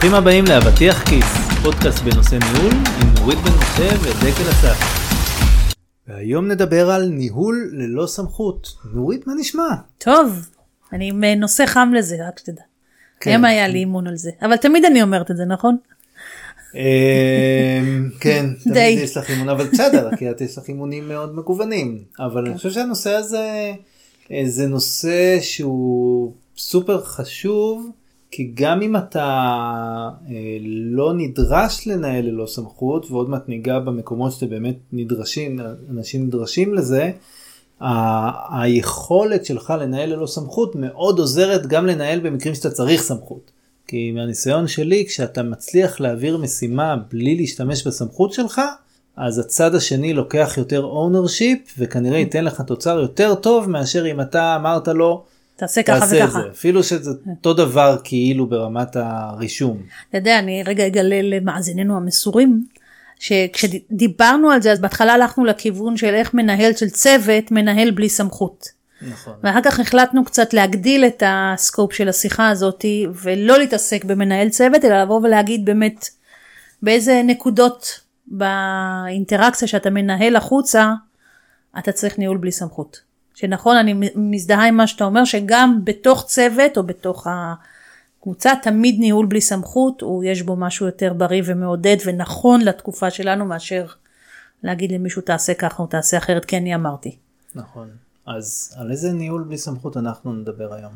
ברוכים 0.00 0.18
הבאים 0.18 0.44
לאבטיח 0.44 1.08
כיס, 1.08 1.24
פודקאסט 1.62 2.02
בנושא 2.02 2.34
ניהול 2.34 2.72
עם 2.72 3.14
נורית 3.18 3.38
בן 3.38 3.50
משה 3.50 3.88
ודקל 4.00 4.50
אסף. 4.50 4.76
והיום 6.08 6.48
נדבר 6.48 6.90
על 6.90 7.08
ניהול 7.08 7.70
ללא 7.72 8.06
סמכות. 8.06 8.68
נורית, 8.92 9.26
מה 9.26 9.32
נשמע? 9.38 9.68
טוב, 9.98 10.48
אני 10.92 11.08
עם 11.08 11.24
אה, 11.24 11.34
נושא 11.34 11.66
חם 11.66 11.92
לזה, 11.94 12.16
רק 12.28 12.38
שתדע. 12.38 12.62
כן. 13.20 13.30
היום 13.30 13.44
היה 13.44 13.68
לי 13.68 13.78
אימון 13.78 14.06
על 14.06 14.16
זה, 14.16 14.30
אבל 14.42 14.56
תמיד 14.56 14.84
אני 14.84 15.02
אומרת 15.02 15.30
את 15.30 15.36
זה, 15.36 15.44
נכון? 15.44 15.76
אמ, 16.74 16.80
כן, 18.20 18.46
תמיד. 18.64 18.98
יש 18.98 19.16
לך 19.16 19.30
אימון, 19.30 19.48
אבל 19.48 19.66
בסדר, 19.66 20.16
כי 20.16 20.30
את 20.30 20.40
יש 20.40 20.58
לך 20.58 20.68
אימונים 20.68 21.08
מאוד 21.08 21.34
מגוונים. 21.34 21.98
אבל 22.18 22.46
אני 22.46 22.56
חושב 22.56 22.70
שהנושא 22.70 23.10
הזה 23.10 23.72
אה, 24.32 24.42
זה 24.46 24.66
נושא 24.66 25.38
שהוא 25.40 26.32
סופר 26.56 27.04
חשוב, 27.04 27.90
כי 28.30 28.50
גם 28.54 28.82
אם 28.82 28.96
אתה 28.96 29.24
אה, 30.30 30.34
לא 30.90 31.12
נדרש 31.16 31.86
לנהל 31.86 32.24
ללא 32.24 32.46
סמכות, 32.46 33.10
ועוד 33.10 33.30
מעט 33.30 33.48
ניגע 33.48 33.78
במקומות 33.78 34.32
שאתם 34.32 34.50
באמת 34.50 34.76
נדרשים, 34.92 35.60
אנשים 35.90 36.26
נדרשים 36.26 36.74
לזה, 36.74 37.10
ה- 37.80 38.62
היכולת 38.62 39.44
שלך 39.44 39.74
לנהל 39.80 40.08
ללא 40.12 40.26
סמכות 40.26 40.76
מאוד 40.76 41.18
עוזרת 41.18 41.66
גם 41.66 41.86
לנהל 41.86 42.20
במקרים 42.20 42.54
שאתה 42.54 42.70
צריך 42.70 43.02
סמכות. 43.02 43.50
כי 43.86 44.12
מהניסיון 44.12 44.66
שלי, 44.66 45.04
כשאתה 45.06 45.42
מצליח 45.42 46.00
להעביר 46.00 46.36
משימה 46.36 46.96
בלי 47.10 47.36
להשתמש 47.36 47.86
בסמכות 47.86 48.32
שלך, 48.32 48.60
אז 49.16 49.38
הצד 49.38 49.74
השני 49.74 50.12
לוקח 50.12 50.54
יותר 50.58 50.92
ownership 50.92 51.70
וכנראה 51.78 52.18
ייתן 52.18 52.44
לך 52.44 52.60
תוצר 52.60 52.98
יותר 53.00 53.34
טוב 53.34 53.70
מאשר 53.70 54.10
אם 54.10 54.20
אתה 54.20 54.56
אמרת 54.56 54.88
לו, 54.88 55.24
תעשה 55.60 55.82
ככה 55.82 56.00
תעשה 56.00 56.24
את 56.24 56.28
וככה. 56.28 56.42
זה. 56.42 56.48
אפילו 56.50 56.84
שזה 56.84 57.10
אותו 57.30 57.54
דבר 57.54 57.96
כאילו 58.04 58.46
ברמת 58.46 58.96
הרישום. 58.96 59.82
אתה 60.08 60.18
יודע, 60.18 60.38
אני 60.38 60.62
רגע 60.62 60.86
אגלה 60.86 61.22
למאזיננו 61.22 61.96
המסורים, 61.96 62.64
שכשדיברנו 63.18 64.50
על 64.50 64.62
זה, 64.62 64.72
אז 64.72 64.80
בהתחלה 64.80 65.12
הלכנו 65.12 65.44
לכיוון 65.44 65.96
של 65.96 66.14
איך 66.14 66.34
מנהל 66.34 66.72
של 66.72 66.90
צוות 66.90 67.50
מנהל 67.50 67.90
בלי 67.90 68.08
סמכות. 68.08 68.68
נכון. 69.02 69.32
ואחר 69.42 69.60
כך 69.62 69.80
החלטנו 69.80 70.24
קצת 70.24 70.54
להגדיל 70.54 71.04
את 71.04 71.22
הסקופ 71.26 71.92
של 71.92 72.08
השיחה 72.08 72.48
הזאת, 72.48 72.84
ולא 73.22 73.58
להתעסק 73.58 74.04
במנהל 74.04 74.48
צוות, 74.48 74.84
אלא 74.84 75.02
לבוא 75.02 75.20
ולהגיד 75.22 75.64
באמת 75.64 76.08
באיזה 76.82 77.22
נקודות 77.24 78.00
באינטראקציה 78.26 79.68
שאתה 79.68 79.90
מנהל 79.90 80.36
החוצה, 80.36 80.92
אתה 81.78 81.92
צריך 81.92 82.18
ניהול 82.18 82.36
בלי 82.36 82.52
סמכות. 82.52 83.09
שנכון, 83.40 83.76
אני 83.76 84.10
מזדהה 84.14 84.68
עם 84.68 84.76
מה 84.76 84.86
שאתה 84.86 85.04
אומר, 85.04 85.24
שגם 85.24 85.80
בתוך 85.84 86.24
צוות 86.26 86.76
או 86.76 86.82
בתוך 86.82 87.26
הקבוצה, 87.30 88.52
תמיד 88.62 88.96
ניהול 88.98 89.26
בלי 89.26 89.40
סמכות, 89.40 90.00
הוא 90.00 90.24
יש 90.24 90.42
בו 90.42 90.56
משהו 90.56 90.86
יותר 90.86 91.12
בריא 91.12 91.42
ומעודד 91.44 91.96
ונכון 92.04 92.60
לתקופה 92.60 93.10
שלנו, 93.10 93.44
מאשר 93.44 93.86
להגיד 94.62 94.92
למישהו 94.92 95.22
תעשה 95.22 95.54
ככה 95.54 95.82
או 95.82 95.88
תעשה 95.88 96.18
אחרת, 96.18 96.44
כי 96.44 96.56
אני 96.56 96.74
אמרתי. 96.74 97.16
נכון. 97.54 97.88
אז 98.26 98.76
על 98.78 98.90
איזה 98.90 99.12
ניהול 99.12 99.44
בלי 99.48 99.58
סמכות 99.58 99.96
אנחנו 99.96 100.32
נדבר 100.32 100.74
היום? 100.74 100.92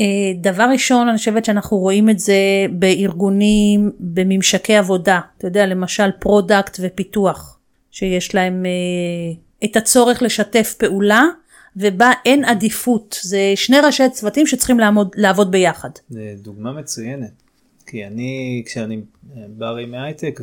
אה, 0.00 0.04
דבר 0.40 0.68
ראשון, 0.72 1.08
אני 1.08 1.18
חושבת 1.18 1.44
שאנחנו 1.44 1.76
רואים 1.76 2.10
את 2.10 2.18
זה 2.18 2.66
בארגונים, 2.70 3.90
בממשקי 4.00 4.76
עבודה. 4.76 5.20
אתה 5.38 5.46
יודע, 5.46 5.66
למשל 5.66 6.10
product 6.18 6.76
ופיתוח, 6.80 7.58
שיש 7.90 8.34
להם 8.34 8.66
אה, 8.66 9.68
את 9.68 9.76
הצורך 9.76 10.22
לשתף 10.22 10.74
פעולה, 10.78 11.24
ובה 11.76 12.10
אין 12.26 12.44
עדיפות. 12.44 13.20
זה 13.22 13.52
שני 13.54 13.80
ראשי 13.80 14.10
צוותים 14.12 14.46
שצריכים 14.46 14.78
לעמוד, 14.78 15.08
לעבוד 15.16 15.50
ביחד. 15.50 15.90
זה 16.08 16.34
דוגמה 16.42 16.72
מצוינת. 16.72 17.42
כי 17.86 18.06
אני, 18.06 18.62
כשאני 18.66 19.00
בא 19.48 19.74
מהייטק 19.86 20.40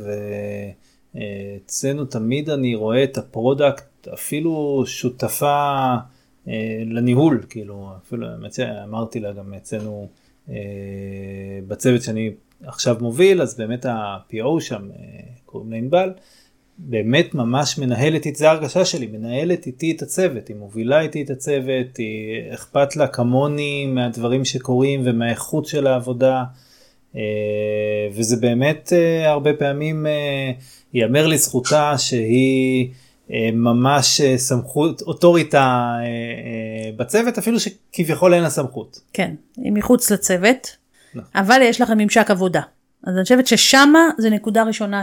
ואצלנו 1.15 2.05
תמיד 2.05 2.49
אני 2.49 2.75
רואה 2.75 3.03
את 3.03 3.17
ה 3.17 3.29
product 3.29 4.07
אפילו 4.13 4.83
שותפה 4.85 5.95
אה, 6.47 6.83
לניהול, 6.85 7.43
כאילו, 7.49 7.89
אפילו 8.05 8.27
האמת 8.27 8.53
שאמרתי 8.53 9.19
לה 9.19 9.33
גם 9.33 9.53
אצלנו 9.53 10.07
אה, 10.49 10.55
בצוות 11.67 12.01
שאני 12.01 12.31
עכשיו 12.63 12.97
מוביל, 13.01 13.41
אז 13.41 13.57
באמת 13.57 13.85
ה-PO 13.85 14.59
שם, 14.59 14.89
אה, 14.91 14.97
קוראים 15.45 15.89
לה 15.91 16.11
באמת 16.79 17.35
ממש 17.35 17.77
מנהלת 17.77 18.25
איתי, 18.25 18.37
זה 18.37 18.49
ההרגשה 18.49 18.85
שלי, 18.85 19.07
מנהלת 19.07 19.65
איתי 19.65 19.91
את 19.91 20.01
הצוות, 20.01 20.47
היא 20.47 20.55
מובילה 20.55 21.01
איתי 21.01 21.21
את 21.21 21.29
הצוות, 21.29 21.97
היא 21.97 22.53
אכפת 22.53 22.95
לה 22.95 23.07
כמוני 23.07 23.85
מהדברים 23.85 24.45
שקורים 24.45 25.01
ומהאיכות 25.05 25.65
של 25.65 25.87
העבודה, 25.87 26.43
אה, 27.15 27.21
וזה 28.13 28.35
באמת 28.37 28.93
אה, 28.93 29.29
הרבה 29.29 29.53
פעמים 29.53 30.07
אה, 30.07 30.51
ייאמר 30.93 31.27
לזכותה 31.27 31.97
שהיא 31.97 32.89
ממש 33.53 34.21
סמכות, 34.35 35.01
אוטוריטה 35.01 35.95
בצוות, 36.97 37.37
אפילו 37.37 37.57
שכביכול 37.59 38.33
אין 38.33 38.43
לה 38.43 38.49
סמכות. 38.49 38.99
כן, 39.13 39.33
היא 39.57 39.71
מחוץ 39.71 40.11
לצוות, 40.11 40.77
נכון. 41.15 41.29
אבל 41.35 41.61
יש 41.63 41.81
לכם 41.81 41.97
ממשק 41.97 42.31
עבודה. 42.31 42.61
אז 43.03 43.15
אני 43.15 43.23
חושבת 43.23 43.47
ששמה 43.47 43.99
זה 44.17 44.29
נקודה 44.29 44.63
ראשונה 44.63 45.01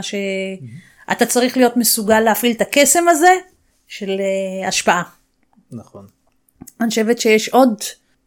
שאתה 1.11 1.25
צריך 1.25 1.57
להיות 1.57 1.77
מסוגל 1.77 2.19
להפעיל 2.19 2.51
את 2.55 2.61
הקסם 2.61 3.07
הזה 3.07 3.33
של 3.87 4.09
אה, 4.19 4.67
השפעה. 4.67 5.03
נכון. 5.71 6.07
אני 6.81 6.89
חושבת 6.89 7.19
שיש 7.19 7.49
עוד 7.49 7.81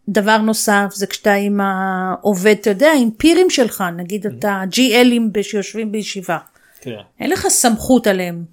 דבר 0.09 0.39
נוסף, 0.39 0.87
זה 0.95 1.07
כשאתה 1.07 1.33
עם 1.33 1.61
העובד, 1.61 2.57
אתה 2.61 2.71
יודע, 2.71 2.91
עם 3.01 3.11
פירים 3.11 3.51
שלך, 3.51 3.85
נגיד 3.97 4.27
אתה 4.27 4.63
GLים 4.73 5.43
שיושבים 5.43 5.93
בישיבה, 5.93 6.39
כן. 6.81 6.97
אין 7.21 7.31
לך 7.31 7.49
סמכות 7.49 8.07
עליהם. 8.07 8.45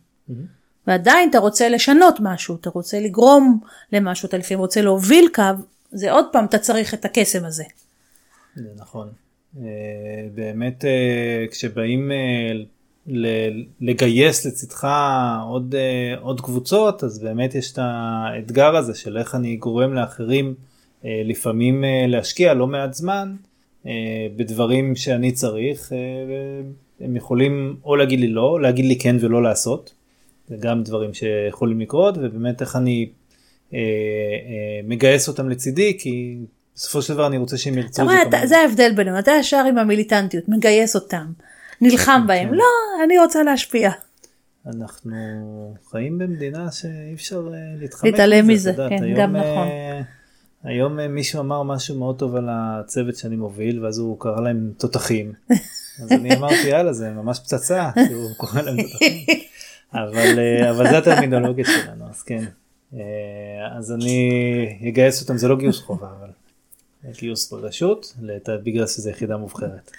ועדיין 0.87 1.29
אתה 1.29 1.39
רוצה 1.39 1.69
לשנות 1.69 2.15
משהו, 2.19 2.55
אתה 2.55 2.69
רוצה 2.69 2.99
לגרום 2.99 3.59
למשהו, 3.91 4.27
אתה 4.27 4.37
לפעמים 4.37 4.59
רוצה 4.59 4.81
להוביל 4.81 5.27
קו, 5.33 5.43
זה 5.91 6.11
עוד 6.11 6.25
פעם, 6.31 6.45
אתה 6.45 6.57
צריך 6.57 6.93
את 6.93 7.05
הקסם 7.05 7.45
הזה. 7.45 7.63
זה 8.55 8.69
נכון. 8.75 9.09
אה, 9.57 9.63
באמת 10.35 10.85
אה, 10.85 11.45
כשבאים 11.51 12.11
לגייס 13.81 14.45
לצדך 14.45 14.87
עוד, 15.47 15.75
אה, 15.75 16.19
עוד 16.21 16.41
קבוצות 16.41 17.03
אז 17.03 17.19
באמת 17.19 17.55
יש 17.55 17.71
את 17.71 17.79
האתגר 17.81 18.75
הזה 18.75 18.95
של 18.95 19.17
איך 19.17 19.35
אני 19.35 19.55
גורם 19.55 19.93
לאחרים 19.93 20.53
אה, 21.05 21.21
לפעמים 21.25 21.83
אה, 21.83 22.05
להשקיע 22.07 22.53
לא 22.53 22.67
מעט 22.67 22.93
זמן 22.93 23.35
בדברים 24.35 24.95
שאני 24.95 25.31
צריך 25.31 25.91
הם 27.01 27.15
יכולים 27.15 27.75
או 27.83 27.95
להגיד 27.95 28.19
לי 28.19 28.27
לא, 28.27 28.61
להגיד 28.61 28.85
לי 28.85 28.99
כן 28.99 29.15
ולא 29.19 29.43
לעשות. 29.43 29.93
זה 30.47 30.55
גם 30.59 30.83
דברים 30.83 31.13
שיכולים 31.13 31.81
לקרות 31.81 32.17
ובאמת 32.17 32.61
איך 32.61 32.75
אני 32.75 33.09
מגייס 34.83 35.27
אותם 35.27 35.49
לצידי 35.49 35.97
כי 35.99 36.37
בסופו 36.75 37.01
של 37.01 37.13
דבר 37.13 37.27
אני 37.27 37.37
רוצה 37.37 37.57
שהם 37.57 37.77
ירצו 37.77 38.01
את 38.01 38.31
זה. 38.31 38.47
זה 38.47 38.57
ההבדל 38.57 38.93
בינינו, 38.95 39.19
אתה 39.19 39.31
ישר 39.39 39.65
עם 39.69 39.77
המיליטנטיות, 39.77 40.49
מגייס 40.49 40.95
אותם, 40.95 41.25
נלחם 41.81 42.23
בהם, 42.27 42.49
כן. 42.49 42.55
לא, 42.55 42.65
אני 43.03 43.19
רוצה 43.19 43.43
להשפיע. 43.43 43.91
אנחנו 44.65 45.15
חיים 45.91 46.17
במדינה 46.17 46.71
שאי 46.71 47.13
אפשר 47.13 47.47
אה, 47.53 47.59
להתחמק 47.79 48.11
להתעלם 48.11 48.47
מזה, 48.47 48.73
כן, 48.89 49.03
היום, 49.03 49.19
גם 49.19 49.35
אה, 49.35 49.41
נכון. 49.41 49.67
היום 50.65 50.99
אה, 50.99 51.07
מישהו 51.07 51.39
אמר 51.39 51.63
משהו 51.63 51.99
מאוד 51.99 52.19
טוב 52.19 52.35
על 52.35 52.49
הצוות 52.51 53.15
שאני 53.15 53.35
מוביל 53.35 53.83
ואז 53.83 53.97
הוא 53.97 54.19
קרא 54.19 54.41
להם 54.41 54.71
תותחים. 54.77 55.33
אז 56.03 56.11
אני 56.11 56.35
אמרתי 56.35 56.67
יאללה 56.67 56.93
זה 56.93 57.09
ממש 57.09 57.39
פצצה 57.39 57.89
שהוא 58.07 58.35
קורא 58.37 58.61
להם 58.61 58.81
תותחים. 58.81 59.25
אבל, 59.93 60.39
אה, 60.39 60.71
אבל 60.71 60.89
זה 60.89 60.97
הטרמינולוגיה 60.97 61.65
שלנו 61.65 62.09
אז 62.09 62.23
כן. 62.23 62.43
אה, 62.93 62.99
אז 63.77 63.91
אני 63.91 64.79
אגייס 64.89 65.21
אותם 65.21 65.37
זה 65.37 65.47
לא 65.47 65.57
גיוס 65.57 65.81
חובה 65.81 66.07
אבל 66.19 66.29
גיוס 67.19 67.51
ברשות 67.51 68.13
בגלל 68.63 68.87
שזו 68.87 69.09
יחידה 69.09 69.37
מובחרת. 69.37 69.91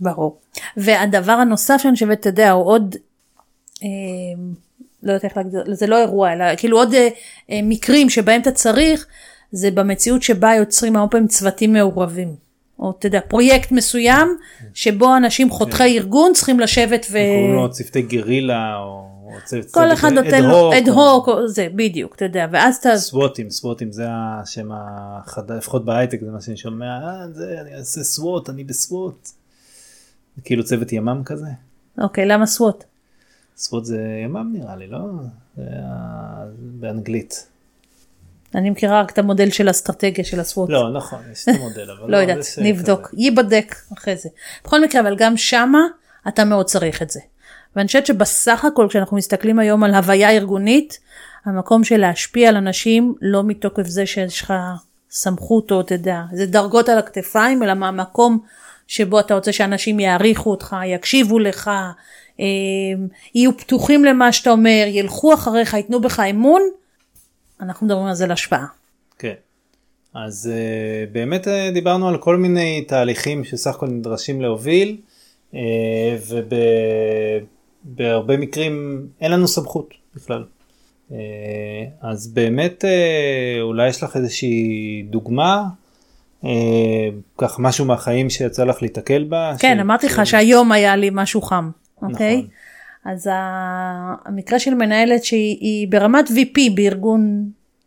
ברור. 0.00 0.38
והדבר 0.76 1.32
הנוסף 1.32 1.76
שאני 1.82 1.94
חושבת, 1.94 2.20
אתה 2.20 2.28
יודע, 2.28 2.50
הוא 2.50 2.66
עוד, 2.66 2.96
אה, 3.82 3.88
לא 5.02 5.12
יודעת 5.12 5.24
איך 5.24 5.36
להגדיר, 5.36 5.64
זה 5.72 5.86
לא 5.86 5.98
אירוע, 5.98 6.32
אלא 6.32 6.44
כאילו 6.56 6.78
עוד 6.78 6.94
אה, 6.94 7.08
אה, 7.50 7.60
מקרים 7.62 8.10
שבהם 8.10 8.40
אתה 8.40 8.52
צריך, 8.52 9.06
זה 9.52 9.70
במציאות 9.70 10.22
שבה 10.22 10.54
יוצרים 10.54 10.96
הרבה 10.96 11.10
פעמים 11.10 11.28
צוותים 11.28 11.72
מעורבים. 11.72 12.34
או 12.78 12.94
אתה 12.98 13.06
יודע, 13.06 13.20
פרויקט 13.28 13.72
מסוים, 13.72 14.28
שבו 14.74 15.16
אנשים 15.16 15.50
חותכי 15.50 15.98
ארגון 15.98 16.32
צריכים 16.34 16.60
לשבת 16.60 17.06
ו... 17.10 17.12
קוראים 17.12 17.54
לו 17.54 17.70
צוותי 17.70 18.02
גרילה 18.02 18.76
או 18.76 19.14
כל 19.70 19.92
אחד 19.92 20.12
נותן 20.12 20.44
לו 20.44 20.72
אד 20.78 20.88
הוק, 20.88 21.28
זה 21.46 21.68
בדיוק, 21.74 22.14
אתה 22.14 22.24
יודע, 22.24 22.46
ואז 22.52 22.76
אתה, 22.76 22.96
סווטים, 22.96 23.50
סווטים 23.50 23.92
זה 23.92 24.06
השם 24.10 24.68
החדש, 24.72 25.56
לפחות 25.56 25.84
בהייטק 25.84 26.20
זה 26.20 26.30
מה 26.30 26.40
שאני 26.40 26.56
שומע, 26.56 26.86
אה, 26.86 27.30
זה, 27.32 27.56
אני 27.60 27.74
אעשה 27.74 28.02
סווט, 28.02 28.50
אני 28.50 28.64
בסווט. 28.64 29.28
זה 30.36 30.42
כאילו 30.44 30.64
צוות 30.64 30.92
ימ"מ 30.92 31.22
כזה? 31.24 31.46
אוקיי, 31.98 32.26
למה 32.26 32.46
סוואט? 32.46 32.84
סווט 33.56 33.84
זה 33.84 34.00
ימ"מ 34.24 34.52
נראה 34.52 34.76
לי, 34.76 34.86
לא? 34.86 34.98
זה 35.56 35.62
באנגלית. 36.56 37.46
אני 38.54 38.70
מכירה 38.70 39.00
רק 39.00 39.10
את 39.10 39.18
המודל 39.18 39.50
של 39.50 39.70
אסטרטגיה 39.70 40.24
של 40.24 40.40
הסוואט. 40.40 40.70
לא, 40.70 40.92
נכון, 40.92 41.18
יש 41.32 41.42
את 41.42 41.54
המודל, 41.54 41.90
אבל 41.90 42.10
לא 42.12 42.16
יודעת, 42.16 42.38
יש 42.38 42.58
נבדוק. 42.58 43.14
ייבדק 43.16 43.74
אחרי 43.98 44.16
זה. 44.16 44.28
בכל 44.64 44.84
מקרה, 44.84 45.00
אבל 45.00 45.16
גם 45.16 45.36
שמה 45.36 45.80
אתה 46.28 46.44
מאוד 46.44 46.66
צריך 46.66 47.02
את 47.02 47.10
זה. 47.10 47.20
ואני 47.76 47.86
חושבת 47.86 48.06
שבסך 48.06 48.64
הכל 48.64 48.86
כשאנחנו 48.90 49.16
מסתכלים 49.16 49.58
היום 49.58 49.84
על 49.84 49.94
הוויה 49.94 50.30
ארגונית, 50.30 50.98
המקום 51.44 51.84
של 51.84 51.96
להשפיע 51.96 52.48
על 52.48 52.56
אנשים 52.56 53.14
לא 53.20 53.44
מתוקף 53.44 53.86
זה 53.86 54.06
שיש 54.06 54.42
לך 54.42 54.54
סמכות 55.10 55.72
או 55.72 55.80
אתה 55.80 55.94
יודע, 55.94 56.20
זה 56.32 56.46
דרגות 56.46 56.88
על 56.88 56.98
הכתפיים, 56.98 57.62
אלא 57.62 57.74
מהמקום 57.74 58.38
שבו 58.86 59.20
אתה 59.20 59.34
רוצה 59.34 59.52
שאנשים 59.52 60.00
יעריכו 60.00 60.50
אותך, 60.50 60.76
יקשיבו 60.86 61.38
לך, 61.38 61.70
אה, 62.40 62.44
יהיו 63.34 63.58
פתוחים 63.58 64.04
למה 64.04 64.32
שאתה 64.32 64.50
אומר, 64.50 64.84
ילכו 64.88 65.34
אחריך, 65.34 65.74
ייתנו 65.74 66.00
בך 66.00 66.20
אמון, 66.20 66.62
אנחנו 67.60 67.86
מדברים 67.86 68.06
על 68.06 68.14
זה 68.14 68.26
להשפעה. 68.26 68.66
כן. 69.18 69.34
אז 70.14 70.50
uh, 70.52 71.12
באמת 71.12 71.46
uh, 71.46 71.50
דיברנו 71.74 72.08
על 72.08 72.18
כל 72.18 72.36
מיני 72.36 72.84
תהליכים 72.88 73.44
שסך 73.44 73.74
הכל 73.74 73.86
נדרשים 73.86 74.40
להוביל, 74.40 74.96
uh, 75.52 75.56
ובהרבה 77.86 78.36
מקרים 78.36 79.06
אין 79.20 79.32
לנו 79.32 79.48
סמכות 79.48 79.94
בכלל. 80.14 80.44
Uh, 81.10 81.14
אז 82.00 82.28
באמת 82.28 82.84
uh, 82.84 83.60
אולי 83.60 83.88
יש 83.88 84.02
לך 84.02 84.16
איזושהי 84.16 85.02
דוגמה, 85.10 85.64
ככה 87.38 87.62
משהו 87.62 87.84
מהחיים 87.84 88.30
שיצא 88.30 88.64
לך 88.64 88.82
להתקל 88.82 89.24
בה? 89.24 89.52
כן, 89.58 89.76
ש- 89.78 89.80
אמרתי 89.80 90.08
ש- 90.08 90.12
לך 90.12 90.26
שהיום 90.26 90.72
היה 90.72 90.96
לי 90.96 91.10
משהו 91.12 91.42
חם, 91.42 91.70
אוקיי? 92.02 92.36
נכון. 92.36 92.48
אז 93.04 93.28
המקרה 94.26 94.58
של 94.58 94.74
מנהלת 94.74 95.24
שהיא 95.24 95.56
היא 95.60 95.88
ברמת 95.88 96.28
VP 96.28 96.70
בארגון, 96.74 97.44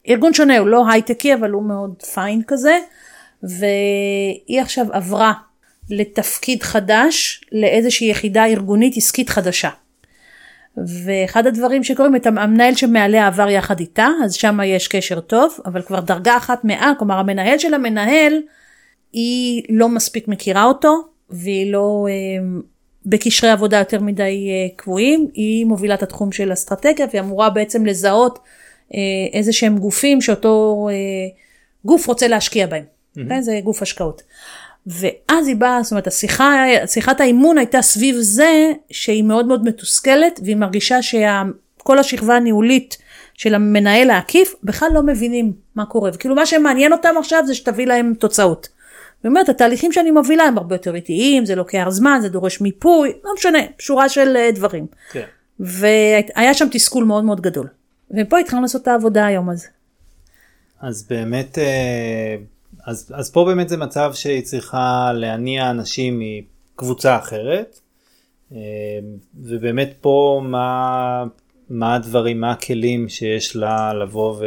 ארגון 0.09 0.33
שונה, 0.33 0.57
הוא 0.57 0.67
לא 0.67 0.91
הייטקי 0.91 1.33
אבל 1.33 1.51
הוא 1.51 1.63
מאוד 1.63 1.93
פיין 2.13 2.41
כזה, 2.47 2.77
והיא 3.43 4.61
עכשיו 4.61 4.85
עברה 4.91 5.33
לתפקיד 5.89 6.63
חדש 6.63 7.41
לאיזושהי 7.51 8.09
יחידה 8.09 8.45
ארגונית 8.45 8.97
עסקית 8.97 9.29
חדשה. 9.29 9.69
ואחד 10.85 11.47
הדברים 11.47 11.83
שקורים, 11.83 12.15
את 12.15 12.25
המנהל 12.25 12.75
שמעליה 12.75 13.27
עבר 13.27 13.49
יחד 13.49 13.79
איתה, 13.79 14.07
אז 14.23 14.33
שם 14.33 14.59
יש 14.65 14.87
קשר 14.87 15.19
טוב, 15.19 15.57
אבל 15.65 15.81
כבר 15.81 15.99
דרגה 15.99 16.37
אחת 16.37 16.63
מעל, 16.63 16.93
כלומר 16.97 17.17
המנהל 17.19 17.57
של 17.57 17.73
המנהל, 17.73 18.33
היא 19.13 19.63
לא 19.69 19.89
מספיק 19.89 20.27
מכירה 20.27 20.63
אותו, 20.63 21.01
והיא 21.29 21.71
לא 21.71 22.07
אה, 22.09 22.59
בקשרי 23.05 23.49
עבודה 23.49 23.77
יותר 23.77 23.99
מדי 24.01 24.49
אה, 24.49 24.75
קבועים, 24.75 25.27
היא 25.33 25.65
מובילה 25.65 25.93
את 25.93 26.03
התחום 26.03 26.31
של 26.31 26.53
אסטרטגיה, 26.53 27.05
והיא 27.11 27.21
אמורה 27.21 27.49
בעצם 27.49 27.85
לזהות 27.85 28.39
אה, 28.93 28.99
איזה 29.33 29.53
שהם 29.53 29.77
גופים 29.77 30.21
שאותו 30.21 30.87
אה, 30.91 30.95
גוף 31.85 32.07
רוצה 32.07 32.27
להשקיע 32.27 32.67
בהם, 32.67 32.83
mm-hmm. 33.17 33.41
זה 33.41 33.59
גוף 33.63 33.81
השקעות. 33.81 34.21
ואז 34.87 35.47
היא 35.47 35.55
באה, 35.55 35.83
זאת 35.83 35.91
אומרת, 35.91 36.07
השיחה, 36.07 36.65
שיחת 36.85 37.21
האימון 37.21 37.57
הייתה 37.57 37.81
סביב 37.81 38.15
זה 38.19 38.71
שהיא 38.91 39.23
מאוד 39.23 39.45
מאוד 39.45 39.63
מתוסכלת, 39.63 40.39
והיא 40.43 40.55
מרגישה 40.55 41.01
שכל 41.01 41.99
השכבה 41.99 42.35
הניהולית 42.35 42.97
של 43.33 43.55
המנהל 43.55 44.09
העקיף 44.09 44.55
בכלל 44.63 44.89
לא 44.93 45.03
מבינים 45.03 45.53
מה 45.75 45.85
קורה, 45.85 46.11
וכאילו 46.13 46.35
מה 46.35 46.45
שמעניין 46.45 46.93
אותם 46.93 47.15
עכשיו 47.19 47.43
זה 47.47 47.55
שתביא 47.55 47.85
להם 47.85 48.13
תוצאות. 48.19 48.67
אומרת, 49.25 49.49
התהליכים 49.49 49.91
שאני 49.91 50.11
מובילה 50.11 50.43
הם 50.43 50.57
הרבה 50.57 50.75
יותר 50.75 50.95
איטיים, 50.95 51.45
זה 51.45 51.55
לוקח 51.55 51.85
זמן, 51.89 52.19
זה 52.21 52.29
דורש 52.29 52.61
מיפוי, 52.61 53.13
לא 53.23 53.31
משנה, 53.37 53.59
שורה 53.79 54.09
של 54.09 54.37
אה, 54.37 54.51
דברים. 54.51 54.87
כן. 55.11 55.23
והיה 55.59 56.53
שם 56.53 56.67
תסכול 56.71 57.03
מאוד 57.03 57.23
מאוד 57.23 57.41
גדול. 57.41 57.67
ופה 58.11 58.39
התחלנו 58.39 58.61
לעשות 58.61 58.81
את 58.81 58.87
העבודה 58.87 59.25
היום 59.25 59.49
הזה. 59.49 59.67
אז 60.81 61.07
באמת, 61.09 61.57
אה, 61.57 62.35
אז, 62.87 63.11
אז 63.15 63.31
פה 63.31 63.45
באמת 63.45 63.69
זה 63.69 63.77
מצב 63.77 64.13
שהיא 64.13 64.41
צריכה 64.41 65.11
להניע 65.13 65.69
אנשים 65.69 66.21
מקבוצה 66.73 67.17
אחרת, 67.17 67.79
אה, 68.51 68.57
ובאמת 69.35 69.93
פה 70.01 70.41
מה, 70.43 71.23
מה 71.69 71.95
הדברים, 71.95 72.41
מה 72.41 72.51
הכלים 72.51 73.09
שיש 73.09 73.55
לה 73.55 73.93
לבוא 73.93 74.35
ו, 74.39 74.45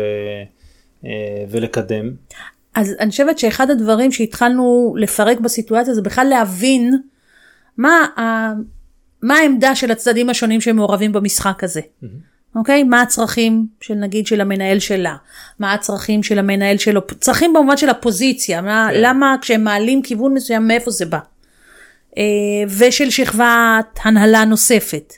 אה, 1.04 1.44
ולקדם. 1.50 2.10
אז 2.74 2.96
אני 3.00 3.10
חושבת 3.10 3.38
שאחד 3.38 3.70
הדברים 3.70 4.12
שהתחלנו 4.12 4.94
לפרק 4.98 5.40
בסיטואציה 5.40 5.94
זה 5.94 6.02
בכלל 6.02 6.26
להבין 6.26 6.98
מה, 7.76 8.06
ה, 8.16 8.22
מה 9.22 9.34
העמדה 9.34 9.74
של 9.74 9.90
הצדדים 9.90 10.30
השונים 10.30 10.60
שמעורבים 10.60 11.12
במשחק 11.12 11.64
הזה. 11.64 11.80
אוקיי? 12.56 12.82
מה 12.82 13.02
הצרכים 13.02 13.66
של 13.80 13.94
נגיד 13.94 14.26
של 14.26 14.40
המנהל 14.40 14.78
שלה? 14.78 15.16
מה 15.58 15.72
הצרכים 15.72 16.22
של 16.22 16.38
המנהל 16.38 16.78
שלו? 16.78 17.00
צרכים 17.20 17.52
במובן 17.52 17.76
של 17.76 17.88
הפוזיציה, 17.88 18.60
מה, 18.60 18.88
כן. 18.92 19.00
למה 19.00 19.36
כשהם 19.40 19.64
מעלים 19.64 20.02
כיוון 20.02 20.34
מסוים 20.34 20.68
מאיפה 20.68 20.90
זה 20.90 21.06
בא? 21.06 21.18
אה, 22.18 22.22
ושל 22.78 23.10
שכבת 23.10 23.98
הנהלה 24.04 24.44
נוספת. 24.44 25.12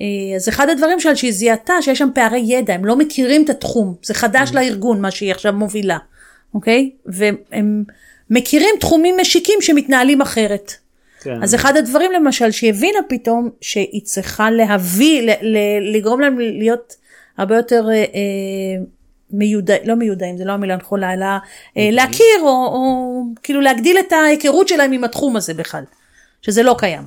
אה, 0.00 0.04
אז 0.36 0.48
אחד 0.48 0.68
הדברים 0.68 1.00
שלה 1.00 1.16
שהיא 1.16 1.32
זיהתה 1.32 1.74
שיש 1.80 1.98
שם 1.98 2.08
פערי 2.14 2.44
ידע, 2.46 2.74
הם 2.74 2.84
לא 2.84 2.96
מכירים 2.96 3.44
את 3.44 3.50
התחום, 3.50 3.94
זה 4.02 4.14
חדש 4.14 4.50
לארגון 4.54 5.00
מה 5.00 5.10
שהיא 5.10 5.32
עכשיו 5.32 5.52
מובילה, 5.52 5.98
אוקיי? 6.54 6.90
והם 7.06 7.84
מכירים 8.30 8.74
תחומים 8.80 9.16
משיקים 9.20 9.58
שמתנהלים 9.60 10.20
אחרת. 10.20 10.72
כן. 11.20 11.42
אז 11.42 11.54
אחד 11.54 11.76
הדברים 11.76 12.12
למשל 12.12 12.50
שהיא 12.50 12.70
הבינה 12.70 12.98
פתאום 13.08 13.50
שהיא 13.60 14.02
צריכה 14.04 14.50
להביא, 14.50 15.22
ל- 15.22 15.56
ל- 15.56 15.96
לגרום 15.96 16.20
להם 16.20 16.38
להיות 16.38 16.96
הרבה 17.38 17.56
יותר 17.56 17.88
אה, 17.90 17.94
אה, 17.94 18.04
מיודעים, 19.30 19.82
לא 19.84 19.94
מיודעים, 19.94 20.36
זה 20.36 20.44
לא 20.44 20.52
המילה 20.52 20.74
הנכונה, 20.74 21.14
אלא 21.14 21.26
אה, 21.76 21.88
להכיר 21.92 22.40
או, 22.42 22.48
או 22.48 23.22
כאילו 23.42 23.60
להגדיל 23.60 23.96
את 23.98 24.12
ההיכרות 24.12 24.68
שלהם 24.68 24.92
עם 24.92 25.04
התחום 25.04 25.36
הזה 25.36 25.54
בכלל, 25.54 25.84
שזה 26.42 26.62
לא 26.62 26.74
קיים. 26.78 27.02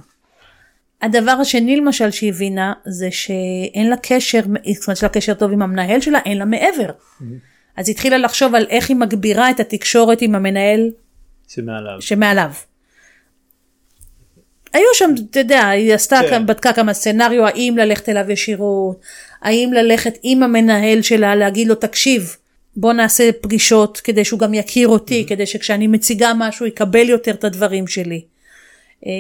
הדבר 1.02 1.32
השני 1.32 1.78
למשל 1.78 2.12
שהיא 2.12 2.30
הבינה 2.30 2.74
זה 2.86 3.12
שאין 3.12 3.90
לה 3.90 3.96
קשר, 3.98 4.40
זאת 4.40 4.88
אומרת 4.88 4.98
יש 4.98 5.04
לה 5.04 5.10
קשר 5.10 5.34
טוב 5.34 5.52
עם 5.52 5.62
המנהל 5.62 6.02
שלה, 6.02 6.20
אין 6.26 6.38
לה 6.38 6.46
מעבר. 6.46 6.90
אז 7.78 7.88
היא 7.88 7.94
התחילה 7.94 8.18
לחשוב 8.18 8.56
על 8.56 8.66
איך 8.70 8.90
היא 8.90 8.98
מגבירה 8.98 9.50
את 9.50 9.60
התקשורת 9.60 10.22
עם 10.22 10.36
המנהל 10.36 10.90
שמעליו. 11.48 12.02
שמעליו. 12.02 12.52
היו 14.74 14.86
שם, 14.94 15.10
אתה 15.32 15.40
יודע, 15.40 15.68
היא 15.68 15.94
עשתה, 15.94 16.20
כן. 16.30 16.46
בדקה 16.46 16.74
כמה 16.74 16.94
סצנריו, 16.94 17.46
האם 17.46 17.76
ללכת 17.78 18.10
אליו 18.10 18.32
ישירות, 18.32 19.00
האם 19.42 19.74
ללכת 19.74 20.18
עם 20.24 20.44
המנהל 20.44 21.02
שלה, 21.02 21.36
להגיד 21.36 21.68
לו, 21.68 21.76
תקשיב, 21.76 22.36
בוא 22.76 22.94
נעשה 22.94 23.30
פגישות 23.42 23.98
כדי 23.98 24.26
שהוא 24.26 24.40
גם 24.40 24.54
יכיר 24.54 24.88
אותי, 24.88 25.26
כדי 25.28 25.46
שכשאני 25.46 25.88
מציגה 25.88 26.32
משהו 26.38 26.66
יקבל 26.66 27.10
יותר 27.10 27.32
את 27.32 27.44
הדברים 27.44 27.88
שלי. 27.88 28.22
אה, 29.06 29.12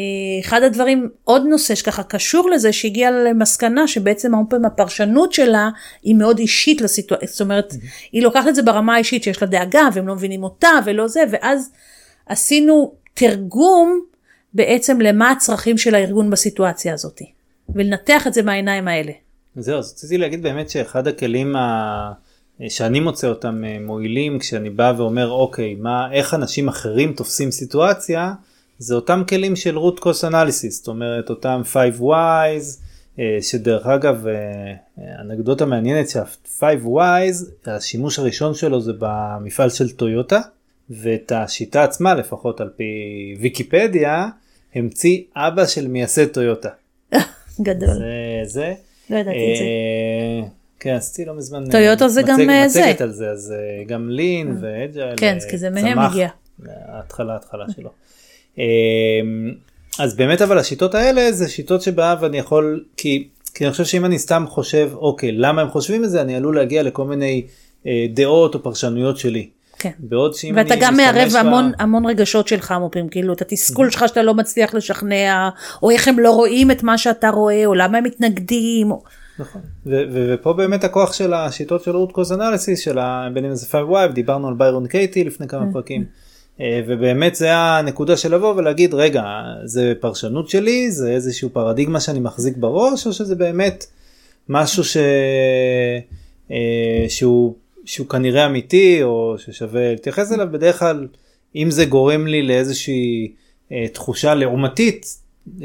אחד 0.41 0.63
הדברים, 0.63 1.09
עוד 1.23 1.45
נושא 1.45 1.75
שככה 1.75 2.03
קשור 2.03 2.49
לזה, 2.49 2.73
שהגיעה 2.73 3.11
למסקנה 3.11 3.87
שבעצם 3.87 4.35
הרבה 4.35 4.49
פעמים 4.49 4.65
הפרשנות 4.65 5.33
שלה 5.33 5.69
היא 6.03 6.15
מאוד 6.15 6.39
אישית 6.39 6.81
לסיטואציה, 6.81 7.27
זאת 7.27 7.41
אומרת, 7.41 7.73
היא 8.11 8.23
לוקחת 8.23 8.47
את 8.47 8.55
זה 8.55 8.61
ברמה 8.61 8.95
האישית 8.95 9.23
שיש 9.23 9.41
לה 9.41 9.47
דאגה 9.47 9.89
והם 9.93 10.07
לא 10.07 10.15
מבינים 10.15 10.43
אותה 10.43 10.69
ולא 10.85 11.07
זה, 11.07 11.23
ואז 11.31 11.71
עשינו 12.25 12.93
תרגום 13.13 14.01
בעצם 14.53 15.01
למה 15.01 15.31
הצרכים 15.31 15.77
של 15.77 15.95
הארגון 15.95 16.29
בסיטואציה 16.29 16.93
הזאת, 16.93 17.21
ולנתח 17.75 18.27
את 18.27 18.33
זה 18.33 18.41
מהעיניים 18.41 18.87
האלה. 18.87 19.11
זהו, 19.55 19.79
אז 19.79 19.91
רציתי 19.91 20.17
להגיד 20.17 20.43
באמת 20.43 20.69
שאחד 20.69 21.07
הכלים 21.07 21.55
ה... 21.55 22.11
שאני 22.69 22.99
מוצא 22.99 23.27
אותם 23.27 23.63
אה, 23.65 23.77
מועילים 23.79 24.39
כשאני 24.39 24.69
בא 24.69 24.93
ואומר 24.97 25.29
אוקיי 25.31 25.75
מה 25.75 26.13
איך 26.13 26.33
אנשים 26.33 26.67
אחרים 26.67 27.13
תופסים 27.13 27.51
סיטואציה 27.51 28.33
זה 28.77 28.95
אותם 28.95 29.23
כלים 29.29 29.55
של 29.55 29.77
root 29.77 29.99
cause 29.99 30.29
analysis 30.29 30.69
זאת 30.69 30.87
אומרת 30.87 31.29
אותם 31.29 31.61
5 31.65 31.95
wise 31.99 32.79
אה, 33.19 33.37
שדרך 33.41 33.85
אגב 33.85 34.27
אה, 34.27 34.33
אנקדוטה 35.21 35.65
מעניינת 35.65 36.09
שה-5 36.09 36.63
wise 36.85 37.69
השימוש 37.71 38.19
הראשון 38.19 38.53
שלו 38.53 38.81
זה 38.81 38.91
במפעל 38.99 39.69
של 39.69 39.89
טויוטה 39.89 40.39
ואת 40.89 41.31
השיטה 41.31 41.83
עצמה 41.83 42.13
לפחות 42.13 42.61
על 42.61 42.69
פי 42.77 42.83
ויקיפדיה 43.39 44.29
המציא 44.75 45.21
אבא 45.35 45.65
של 45.65 45.87
מייסד 45.87 46.25
טויוטה. 46.25 46.69
גדול, 47.61 47.89
זה 47.89 48.03
זה. 48.45 48.73
לא 49.09 49.17
ידעתי 49.17 49.51
את 49.51 49.57
זה. 49.57 49.63
אה, 49.63 50.49
כן, 50.79 50.93
עשיתי 50.93 51.25
לא 51.25 51.33
מזמן 51.33 51.63
אה, 51.65 51.71
טויוטה 51.71 52.07
זה 52.07 52.21
גם, 52.21 52.49
אה, 52.49 52.67
זה. 52.69 52.81
מצגת 52.81 53.01
על 53.01 53.11
זה, 53.11 53.29
אז 53.29 53.53
גם 53.87 54.09
לין 54.09 54.57
ואג'ייל 54.61 55.15
כן, 55.17 55.37
כי 55.49 55.57
זה 55.57 55.69
מהם 55.69 55.99
הגיע. 55.99 56.29
ההתחלה 56.87 57.33
ההתחלה 57.33 57.65
שלו. 57.75 57.89
אז 59.99 60.15
באמת 60.15 60.41
אבל 60.41 60.57
השיטות 60.57 60.95
האלה 60.95 61.31
זה 61.31 61.49
שיטות 61.49 61.81
שבה 61.81 62.15
ואני 62.21 62.37
יכול 62.37 62.83
כי 62.97 63.27
כי 63.53 63.65
אני 63.65 63.71
חושב 63.71 63.85
שאם 63.85 64.05
אני 64.05 64.19
סתם 64.19 64.45
חושב 64.47 64.91
אוקיי 64.93 65.31
למה 65.31 65.61
הם 65.61 65.69
חושבים 65.69 66.03
את 66.03 66.09
זה 66.09 66.21
אני 66.21 66.35
עלול 66.35 66.55
להגיע 66.55 66.83
לכל 66.83 67.05
מיני 67.05 67.45
אה, 67.87 68.05
דעות 68.13 68.55
או 68.55 68.63
פרשנויות 68.63 69.17
שלי. 69.17 69.49
כן. 69.81 69.91
בעוד 69.99 70.33
שאם 70.33 70.53
ואתה 70.55 70.73
אני 70.73 70.81
גם 70.81 70.93
משתמש 70.93 71.15
מערב 71.15 71.35
המון 71.35 71.71
המון 71.79 72.05
רגשות 72.05 72.47
שלך 72.47 72.73
פעמים, 72.91 73.09
כאילו 73.09 73.33
את 73.33 73.41
התסכול 73.41 73.89
שלך 73.89 74.07
שאתה 74.07 74.21
לא 74.21 74.33
מצליח 74.33 74.73
לשכנע, 74.73 75.49
או 75.83 75.89
איך 75.89 76.07
הם 76.07 76.19
לא 76.19 76.31
רואים 76.31 76.71
את 76.71 76.83
מה 76.83 76.97
שאתה 76.97 77.29
רואה, 77.29 77.65
או 77.65 77.73
למה 77.73 77.97
הם 77.97 78.03
מתנגדים, 78.03 78.91
או... 78.91 79.03
נכון. 79.39 79.61
ו- 79.85 80.03
ו- 80.11 80.33
ופה 80.33 80.53
באמת 80.53 80.83
הכוח 80.83 81.13
של 81.13 81.33
השיטות 81.33 81.83
של 81.83 81.91
cause 81.91 82.31
analysis 82.31 82.75
של 82.75 82.99
ה- 82.99 83.27
בין 83.33 83.45
אם 83.45 83.55
זה 83.55 83.67
5 83.69 83.81
דיברנו 84.13 84.47
על 84.47 84.53
ביירון 84.53 84.87
קייטי 84.87 85.23
לפני 85.23 85.47
כמה 85.47 85.65
פרקים. 85.73 86.05
אה, 86.61 86.81
ובאמת 86.87 87.35
זה 87.35 87.55
הנקודה 87.55 88.17
של 88.17 88.35
לבוא 88.35 88.53
ולהגיד 88.55 88.93
רגע 88.93 89.23
זה 89.63 89.93
פרשנות 89.99 90.49
שלי 90.49 90.91
זה 90.91 91.11
איזשהו 91.11 91.49
פרדיגמה 91.49 91.99
שאני 91.99 92.19
מחזיק 92.19 92.57
בראש 92.57 93.07
או 93.07 93.13
שזה 93.13 93.35
באמת 93.35 93.85
משהו 94.49 94.83
ש... 94.83 94.97
אה, 96.51 97.05
שהוא, 97.09 97.55
שהוא 97.85 98.07
כנראה 98.07 98.45
אמיתי 98.45 99.03
או 99.03 99.35
ששווה 99.37 99.91
להתייחס 99.91 100.31
אליו 100.31 100.47
בדרך 100.51 100.79
כלל 100.79 101.07
אם 101.55 101.71
זה 101.71 101.85
גורם 101.85 102.27
לי 102.27 102.41
לאיזושהי 102.41 103.31
אה, 103.71 103.87
תחושה 103.93 104.35
לעומתית 104.35 105.05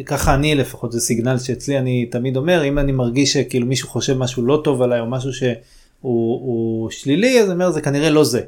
ככה 0.06 0.34
אני 0.34 0.54
לפחות 0.54 0.92
זה 0.92 1.00
סיגנל 1.00 1.38
שאצלי 1.38 1.78
אני 1.78 2.06
תמיד 2.06 2.36
אומר 2.36 2.64
אם 2.64 2.78
אני 2.78 2.92
מרגיש 2.92 3.32
שכאילו 3.32 3.66
מישהו 3.66 3.88
חושב 3.88 4.18
משהו 4.18 4.42
לא 4.42 4.60
טוב 4.64 4.82
עליי 4.82 5.00
או 5.00 5.06
משהו 5.06 5.32
שהוא 5.32 5.60
הוא 6.00 6.90
שלילי 6.90 7.40
אז 7.40 7.46
אני 7.46 7.54
אומר 7.54 7.70
זה 7.70 7.80
כנראה 7.80 8.10
לא 8.10 8.24
זה. 8.24 8.40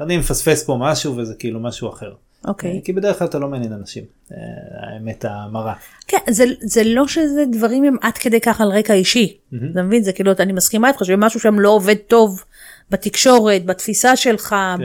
אני 0.00 0.16
מפספס 0.16 0.64
פה 0.64 0.76
משהו 0.80 1.16
וזה 1.16 1.34
כאילו 1.38 1.60
משהו 1.60 1.88
אחר. 1.88 2.12
אוקיי. 2.46 2.80
כי 2.84 2.92
בדרך 2.92 3.18
כלל 3.18 3.28
אתה 3.28 3.38
לא 3.38 3.48
מעניין 3.48 3.72
אנשים, 3.72 4.04
אה, 4.32 4.36
האמת 4.80 5.24
המרה. 5.28 5.74
כן, 6.08 6.18
זה, 6.30 6.44
זה 6.60 6.84
לא 6.84 7.08
שזה 7.08 7.44
דברים 7.52 7.84
הם 7.84 7.96
עד 8.00 8.12
כדי 8.12 8.40
כך 8.40 8.60
על 8.60 8.68
רקע 8.68 8.94
אישי. 8.94 9.36
אתה 9.72 9.82
מבין? 9.82 10.02
זה 10.02 10.12
כאילו, 10.12 10.32
אני 10.38 10.52
מסכימה 10.52 10.88
איתך 10.88 11.04
שמשהו 11.04 11.40
שם 11.40 11.60
לא 11.60 11.70
עובד 11.70 11.94
טוב 11.94 12.44
בתקשורת, 12.90 13.66
בתפיסה 13.66 14.16
שלך, 14.16 14.48
כן. 14.48 14.84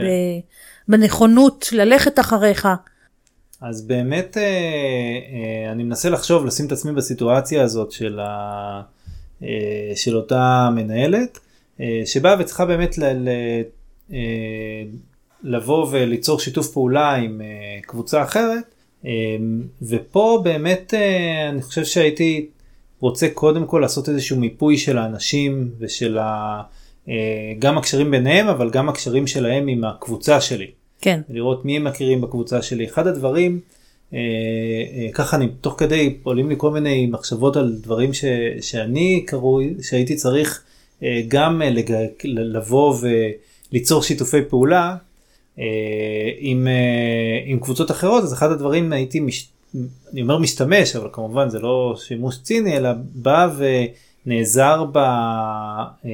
בנכונות 0.88 1.68
ללכת 1.72 2.18
אחריך. 2.18 2.68
אז 3.60 3.86
באמת 3.86 4.36
אה, 4.36 4.42
אה, 4.42 5.72
אני 5.72 5.82
מנסה 5.82 6.10
לחשוב, 6.10 6.46
לשים 6.46 6.66
את 6.66 6.72
עצמי 6.72 6.92
בסיטואציה 6.92 7.62
הזאת 7.62 7.92
של, 7.92 8.20
ה, 8.20 8.82
אה, 9.42 9.92
של 9.94 10.16
אותה 10.16 10.68
מנהלת, 10.74 11.38
אה, 11.80 12.02
שבאה 12.04 12.36
וצריכה 12.40 12.66
באמת 12.66 12.98
ל, 12.98 13.04
ל, 13.04 13.28
לבוא 15.42 15.86
וליצור 15.90 16.40
שיתוף 16.40 16.72
פעולה 16.72 17.14
עם 17.14 17.40
קבוצה 17.82 18.22
אחרת, 18.22 18.74
ופה 19.82 20.40
באמת 20.44 20.94
אני 21.50 21.62
חושב 21.62 21.84
שהייתי 21.84 22.46
רוצה 23.00 23.28
קודם 23.34 23.66
כל 23.66 23.78
לעשות 23.78 24.08
איזשהו 24.08 24.36
מיפוי 24.36 24.78
של 24.78 24.98
האנשים 24.98 25.70
ושל 25.78 26.18
ה, 26.18 26.62
גם 27.58 27.78
הקשרים 27.78 28.10
ביניהם, 28.10 28.48
אבל 28.48 28.70
גם 28.70 28.88
הקשרים 28.88 29.26
שלהם 29.26 29.68
עם 29.68 29.84
הקבוצה 29.84 30.40
שלי. 30.40 30.66
כן. 31.00 31.20
לראות 31.28 31.64
מי 31.64 31.76
הם 31.76 31.84
מכירים 31.84 32.20
בקבוצה 32.20 32.62
שלי. 32.62 32.84
אחד 32.84 33.06
הדברים, 33.06 33.60
אה, 34.14 34.18
אה, 34.18 35.12
ככה 35.12 35.36
אני, 35.36 35.48
תוך 35.60 35.74
כדי 35.78 36.16
עולים 36.22 36.48
לי 36.48 36.54
כל 36.58 36.70
מיני 36.70 37.06
מחשבות 37.06 37.56
על 37.56 37.76
דברים 37.82 38.12
ש, 38.12 38.24
שאני 38.60 39.22
קרוי, 39.26 39.74
שהייתי 39.82 40.16
צריך 40.16 40.62
אה, 41.02 41.22
גם 41.28 41.62
אה, 41.62 41.70
לג, 41.70 41.92
לבוא 42.24 42.96
וליצור 43.72 44.02
שיתופי 44.02 44.42
פעולה 44.48 44.96
אה, 45.58 45.64
עם, 46.38 46.68
אה, 46.68 47.40
עם 47.44 47.60
קבוצות 47.60 47.90
אחרות, 47.90 48.22
אז 48.22 48.32
אחד 48.32 48.50
הדברים 48.50 48.92
הייתי, 48.92 49.20
מש, 49.20 49.48
אני 50.12 50.22
אומר 50.22 50.38
משתמש, 50.38 50.96
אבל 50.96 51.08
כמובן 51.12 51.48
זה 51.48 51.58
לא 51.58 51.94
שימוש 51.98 52.38
ציני, 52.42 52.76
אלא 52.76 52.90
בא 53.14 53.48
ונעזר 54.26 54.84
ב, 54.92 54.96
אה, 54.98 56.10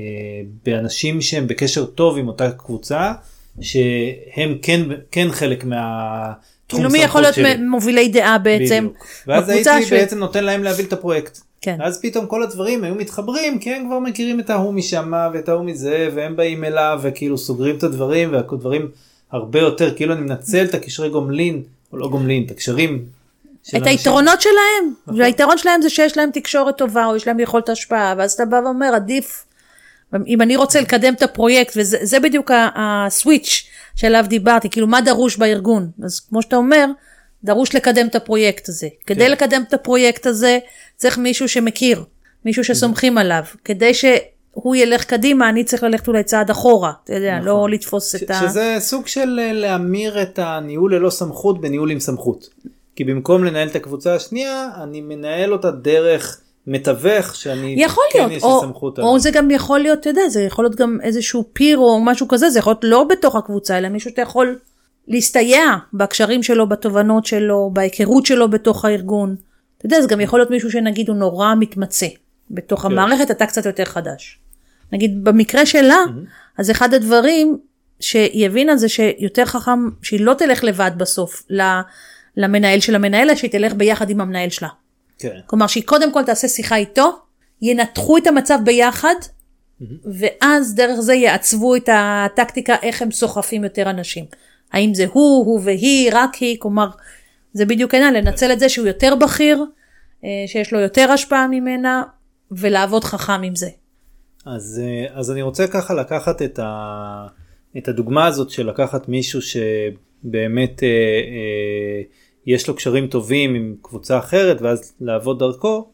באנשים 0.67 1.21
שהם 1.21 1.47
בקשר 1.47 1.85
טוב 1.85 2.19
עם 2.19 2.29
אותה 2.29 2.51
קבוצה. 2.51 3.13
שהם 3.61 4.55
כן 4.63 4.81
כן 5.11 5.29
חלק 5.31 5.65
מהתחום 5.65 6.37
כאילו 6.69 6.91
מי 6.91 6.99
יכול 6.99 7.21
להיות 7.21 7.39
מ- 7.39 7.69
מובילי 7.71 8.09
דעה 8.09 8.39
בעצם 8.39 8.85
בדיוק. 8.89 9.07
ואז 9.27 9.49
הייתי 9.49 9.83
ש- 9.87 9.93
בעצם 9.93 10.19
נותן 10.19 10.45
להם 10.45 10.63
להוביל 10.63 10.87
את 10.87 10.93
הפרויקט. 10.93 11.39
כן. 11.61 11.77
אז 11.83 12.01
פתאום 12.03 12.27
כל 12.27 12.43
הדברים 12.43 12.85
היו 12.85 12.95
מתחברים 12.95 13.59
כי 13.59 13.71
הם 13.75 13.87
כבר 13.87 13.99
מכירים 13.99 14.41
את 14.41 14.51
ההוא 14.51 14.75
משמה 14.75 15.29
ואת 15.35 15.49
ההוא 15.49 15.65
מזה 15.65 16.09
והם 16.15 16.37
באים 16.37 16.65
אליו 16.65 16.99
וכאילו 17.03 17.39
סוגרים 17.39 17.77
את 17.77 17.83
הדברים 17.83 18.33
והדברים 18.33 18.89
הרבה 19.33 19.59
יותר 19.61 19.95
כאילו 19.95 20.13
אני 20.15 20.21
מנצל 20.21 20.65
את 20.65 20.75
הקשרי 20.75 21.09
גומלין 21.09 21.63
או 21.93 21.99
לא 21.99 22.09
גומלין 22.09 22.43
את 22.47 22.51
הקשרים. 22.51 23.05
של 23.71 23.77
את. 23.77 23.87
היתרונות 23.87 24.41
שלהם, 24.41 24.93
נכון. 25.07 25.21
והיתרון 25.21 25.59
שלהם 25.59 25.83
זה 25.83 25.91
שיש 25.91 26.17
להם 26.17 26.31
תקשורת 26.33 26.79
טובה 26.79 27.07
או 27.07 27.17
יש 27.17 27.27
להם 27.27 27.41
יכולת 27.41 27.69
השפעה, 27.69 28.15
ואז 28.19 28.33
אתה 28.33 28.45
בא 28.45 28.57
ואומר 28.65 28.95
עדיף, 28.95 29.45
אם 30.27 30.43
אני 30.43 30.57
רוצה 30.57 30.81
לקדם 30.81 31.15
את 31.15 31.23
הפרויקט, 31.23 31.73
וזה 31.77 31.99
זה 32.03 32.21
בדיוק 32.21 32.51
הסוויץ' 32.75 33.67
שעליו 33.97 34.25
דיברתי, 34.29 34.71
כאילו 34.71 34.87
מה 34.87 35.01
דרוש 35.01 35.37
בארגון, 35.37 35.91
אז 36.05 36.21
כמו 36.21 36.43
שאתה 36.43 36.57
אומר, 36.57 36.87
דרוש 37.45 37.75
לקדם 37.75 38.07
את 38.07 38.15
הפרויקט 38.15 38.69
הזה. 38.69 38.89
כדי 39.07 39.25
כן. 39.25 39.31
לקדם 39.31 39.63
את 39.69 39.75
הפרויקט 39.75 40.27
הזה, 40.27 40.59
צריך 40.97 41.19
מישהו 41.19 41.49
שמכיר, 41.49 42.05
מישהו 42.45 42.65
שסומכים 42.65 43.19
עליו, 43.19 43.43
כדי 43.65 43.95
שהוא 43.95 44.77
ילך 44.77 45.05
קדימה, 45.05 45.49
אני 45.49 45.65
צריך 45.65 45.83
ללכת 45.83 46.09
אולי 46.09 46.23
צעד 46.23 46.51
אחורה, 46.51 46.93
אתה 47.05 47.15
יודע, 47.15 47.35
נכון. 47.35 47.47
לא 47.47 47.69
לתפוס 47.71 48.13
ש- 48.13 48.23
את 48.23 48.31
ה... 48.31 48.35
שזה 48.35 48.77
סוג 48.79 49.07
של 49.07 49.41
אה, 49.43 49.53
להמיר 49.53 50.23
את 50.23 50.39
הניהול 50.39 50.95
ללא 50.95 51.11
סמכות 51.11 51.61
בניהול 51.61 51.91
עם 51.91 52.01
סמכות. 52.01 52.49
כי 52.97 53.05
במקום 53.05 53.45
לנהל 53.45 53.69
את 53.69 53.77
הקבוצה 53.77 54.15
השנייה 54.15 54.69
אני 54.83 55.01
מנהל 55.01 55.53
אותה 55.53 55.71
דרך 55.71 56.41
מתווך 56.67 57.35
שאני 57.35 57.75
יכול 57.79 58.05
כן 58.13 58.19
להיות, 58.19 58.33
יש 58.33 58.43
לי 58.43 58.49
או, 58.49 58.61
סמכות 58.61 58.99
או. 58.99 59.19
זה 59.19 59.31
גם 59.31 59.51
יכול 59.51 59.81
להיות, 59.81 59.99
אתה 60.01 60.09
יודע, 60.09 60.29
זה 60.29 60.43
יכול 60.43 60.65
להיות 60.65 60.77
גם 60.77 60.99
איזשהו 61.03 61.45
פיר 61.53 61.79
או 61.79 62.01
משהו 62.05 62.29
כזה, 62.29 62.51
זה 62.51 62.59
יכול 62.59 62.71
להיות 62.71 62.85
לא 62.85 63.05
בתוך 63.05 63.37
הקבוצה, 63.37 63.79
אלא 63.79 63.89
מישהו 63.89 64.11
שאתה 64.11 64.23
יכול 64.23 64.59
להסתייע 65.09 65.63
בקשרים 65.95 66.43
שלו, 66.43 66.69
בתובנות 66.69 67.27
שלו, 67.27 67.71
בהיכרות 67.73 68.27
שלו 68.27 68.51
בתוך 68.51 68.85
הארגון. 68.85 69.37
אתה 69.79 69.87
יודע, 69.87 70.01
זה 70.01 70.09
גם 70.09 70.21
יכול 70.21 70.39
להיות 70.39 70.51
מישהו 70.51 70.71
שנגיד 70.71 71.09
הוא 71.09 71.17
נורא 71.17 71.55
מתמצא 71.55 72.07
בתוך 72.51 72.81
כן. 72.81 72.87
המערכת, 72.87 73.31
אתה 73.31 73.47
קצת 73.47 73.67
יותר 73.67 73.85
חדש. 73.85 74.39
נגיד 74.93 75.25
במקרה 75.25 75.67
שלה, 75.67 75.99
אז 76.59 76.71
אחד 76.71 76.95
הדברים 76.95 77.59
שהיא 78.01 78.47
הבינה 78.47 78.77
זה 78.77 78.89
שיותר 78.89 79.45
חכם 79.45 79.89
שהיא 80.03 80.21
לא 80.21 80.35
תלך 80.35 80.65
לבד 80.65 80.91
בסוף 80.97 81.43
ל- 81.51 81.81
למנהל 82.37 82.81
של 82.81 82.95
המנהל, 82.95 83.35
שהיא 83.35 83.51
תלך 83.51 83.75
ביחד 83.75 84.11
עם 84.11 84.21
המנהל 84.21 84.51
שלה. 84.51 84.69
כן. 85.19 85.39
כלומר 85.47 85.67
שהיא 85.67 85.85
קודם 85.85 86.13
כל 86.13 86.23
תעשה 86.23 86.49
שיחה 86.49 86.77
איתו, 86.77 87.19
ינתחו 87.63 88.19
את 88.19 88.27
המצב 88.27 88.59
ביחד, 88.65 89.15
ואז 90.05 90.75
דרך 90.75 91.01
זה 91.01 91.15
יעצבו 91.15 91.77
את 91.77 91.89
הטקטיקה 91.93 92.75
איך 92.83 93.03
הם 93.03 93.11
סוחפים 93.11 93.65
יותר 93.65 93.91
אנשים. 93.91 94.25
האם 94.73 94.95
זה 94.95 95.07
הוא, 95.13 95.47
הוא 95.47 95.61
והיא, 95.65 96.11
רק 96.13 96.35
היא, 96.35 96.57
כלומר, 96.59 96.89
זה 97.53 97.65
בדיוק 97.65 97.95
העניין, 97.95 98.15
לנצל 98.15 98.53
את 98.53 98.59
זה 98.59 98.69
שהוא 98.69 98.87
יותר 98.87 99.15
בכיר, 99.15 99.65
אה, 100.25 100.31
שיש 100.47 100.73
לו 100.73 100.81
יותר 100.81 101.11
השפעה 101.11 101.49
ממנה, 101.49 102.03
ולעבוד 102.51 103.05
חכם 103.05 103.43
עם 103.43 103.57
זה. 103.57 103.69
אז, 104.47 104.83
אה, 104.85 105.19
אז 105.19 105.31
אני 105.31 105.43
רוצה 105.43 105.67
ככה 105.67 105.95
לקחת 105.95 106.43
את, 106.43 106.59
ה, 106.59 107.27
את 107.79 107.89
הדוגמה 107.89 108.27
הזאת 108.27 108.51
של 108.51 108.69
לקחת 108.69 109.09
מישהו 109.09 109.41
שבאמת 109.43 110.83
אה, 110.83 110.89
אה, 110.89 112.03
יש 112.47 112.69
לו 112.69 112.75
קשרים 112.75 113.07
טובים 113.07 113.55
עם 113.55 113.75
קבוצה 113.83 114.19
אחרת 114.19 114.63
ואז 114.63 114.93
לעבוד 115.01 115.39
דרכו 115.39 115.89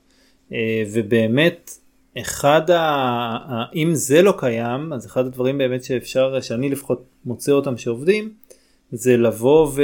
אה, 0.52 0.82
ובאמת 0.92 1.70
אחד 2.18 2.70
ה... 2.70 3.64
אם 3.74 3.94
זה 3.94 4.22
לא 4.22 4.34
קיים 4.38 4.92
אז 4.92 5.06
אחד 5.06 5.26
הדברים 5.26 5.58
באמת 5.58 5.84
שאפשר 5.84 6.40
שאני 6.40 6.68
לפחות 6.68 7.04
מוצא 7.24 7.52
אותם 7.52 7.76
שעובדים 7.76 8.32
זה 8.92 9.16
לבוא 9.16 9.66
ו, 9.74 9.82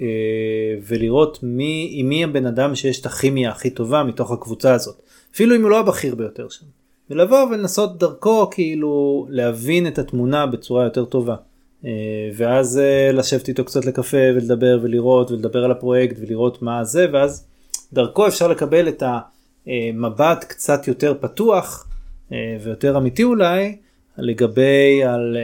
אה, 0.00 0.74
ולראות 0.86 1.38
מי 1.42 1.88
עם 1.92 2.08
מי 2.08 2.24
הבן 2.24 2.46
אדם 2.46 2.74
שיש 2.74 3.00
את 3.00 3.06
הכימיה 3.06 3.50
הכי 3.50 3.70
טובה 3.70 4.02
מתוך 4.02 4.30
הקבוצה 4.30 4.74
הזאת 4.74 5.02
אפילו 5.34 5.56
אם 5.56 5.62
הוא 5.62 5.70
לא 5.70 5.80
הבכיר 5.80 6.14
ביותר 6.14 6.48
שם. 6.48 6.66
ולבוא 7.10 7.42
ולנסות 7.42 7.98
דרכו 7.98 8.50
כאילו 8.50 9.26
להבין 9.30 9.86
את 9.86 9.98
התמונה 9.98 10.46
בצורה 10.46 10.84
יותר 10.84 11.04
טובה. 11.04 11.36
אה, 11.86 11.90
ואז 12.36 12.78
אה, 12.78 13.12
לשבת 13.12 13.48
איתו 13.48 13.64
קצת 13.64 13.84
לקפה 13.84 14.16
ולדבר 14.34 14.78
ולראות 14.82 15.30
ולדבר 15.30 15.64
על 15.64 15.70
הפרויקט 15.70 16.16
ולראות 16.20 16.62
מה 16.62 16.84
זה 16.84 17.06
ואז 17.12 17.46
דרכו 17.92 18.26
אפשר 18.26 18.48
לקבל 18.48 18.88
את 18.88 19.02
המבט 19.66 20.44
קצת 20.48 20.88
יותר 20.88 21.14
פתוח 21.20 21.86
אה, 22.32 22.56
ויותר 22.62 22.96
אמיתי 22.96 23.22
אולי 23.22 23.76
לגבי 24.18 25.04
על 25.04 25.36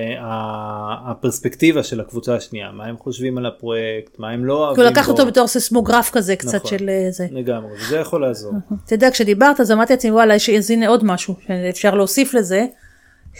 הפרספקטיבה 1.06 1.82
של 1.82 2.00
הקבוצה 2.00 2.34
השנייה 2.34 2.72
מה 2.72 2.84
הם 2.84 2.96
חושבים 2.98 3.38
על 3.38 3.46
הפרויקט 3.46 4.18
מה 4.18 4.30
הם 4.30 4.44
לא 4.44 4.54
אוהבים 4.54 4.74
כאילו 4.74 4.90
לקחת 4.90 5.06
בו. 5.06 5.12
אותו 5.12 5.26
בתור 5.26 5.46
סיסמוגרף 5.46 6.10
כזה 6.10 6.36
קצת 6.36 6.54
נכון. 6.54 6.70
של 6.70 6.90
זה. 7.10 7.26
לגמרי 7.30 7.72
וזה 7.72 7.98
יכול 7.98 8.20
לעזור. 8.22 8.52
אתה 8.84 8.94
יודע, 8.94 9.10
כשדיברת 9.10 9.60
אז 9.60 9.72
אמרתי 9.72 9.92
לעצמי 9.92 10.10
וואלה, 10.10 10.34
יש 10.34 10.70
הנה 10.70 10.88
עוד 10.88 11.04
משהו 11.04 11.34
שאפשר 11.46 11.94
להוסיף 11.94 12.34
לזה, 12.34 12.66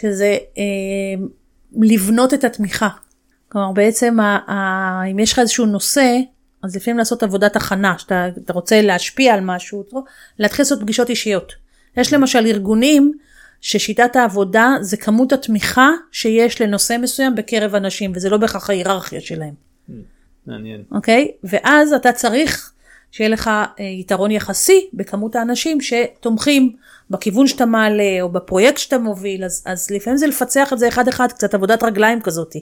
שזה 0.00 0.38
אה, 0.58 0.62
לבנות 1.72 2.34
את 2.34 2.44
התמיכה. 2.44 2.88
כלומר 3.48 3.72
בעצם 3.72 4.20
ה, 4.20 4.38
ה, 4.52 5.02
אם 5.10 5.18
יש 5.18 5.32
לך 5.32 5.38
איזשהו 5.38 5.66
נושא, 5.66 6.18
אז 6.62 6.76
לפעמים 6.76 6.98
לעשות 6.98 7.22
עבודת 7.22 7.56
הכנה, 7.56 7.98
שאתה 7.98 8.28
אתה 8.44 8.52
רוצה 8.52 8.82
להשפיע 8.82 9.34
על 9.34 9.40
משהו, 9.40 9.84
להתחיל 10.38 10.62
לעשות 10.62 10.80
פגישות 10.80 11.10
אישיות. 11.10 11.52
יש 11.96 12.12
למשל 12.12 12.46
ארגונים 12.46 13.12
ששיטת 13.60 14.16
העבודה 14.16 14.74
זה 14.80 14.96
כמות 14.96 15.32
התמיכה 15.32 15.90
שיש 16.12 16.60
לנושא 16.60 16.96
מסוים 17.02 17.34
בקרב 17.34 17.74
אנשים, 17.74 18.12
וזה 18.14 18.30
לא 18.30 18.36
בהכרח 18.36 18.70
ההיררכיה 18.70 19.20
שלהם. 19.20 19.54
מעניין. 20.46 20.82
אוקיי? 20.92 21.30
ואז 21.44 21.92
אתה 21.92 22.12
צריך 22.12 22.69
שיהיה 23.12 23.30
לך 23.30 23.48
אה, 23.48 23.84
יתרון 23.84 24.30
יחסי 24.30 24.88
בכמות 24.92 25.36
האנשים 25.36 25.78
שתומכים 25.80 26.72
בכיוון 27.10 27.46
שאתה 27.46 27.66
מעלה 27.66 28.18
או 28.22 28.28
בפרויקט 28.28 28.78
שאתה 28.78 28.98
מוביל, 28.98 29.44
אז, 29.44 29.62
אז 29.66 29.90
לפעמים 29.90 30.16
זה 30.16 30.26
לפצח 30.26 30.72
את 30.72 30.78
זה 30.78 30.88
אחד 30.88 31.08
אחד, 31.08 31.28
קצת 31.32 31.54
עבודת 31.54 31.82
רגליים 31.82 32.20
כזאת, 32.20 32.52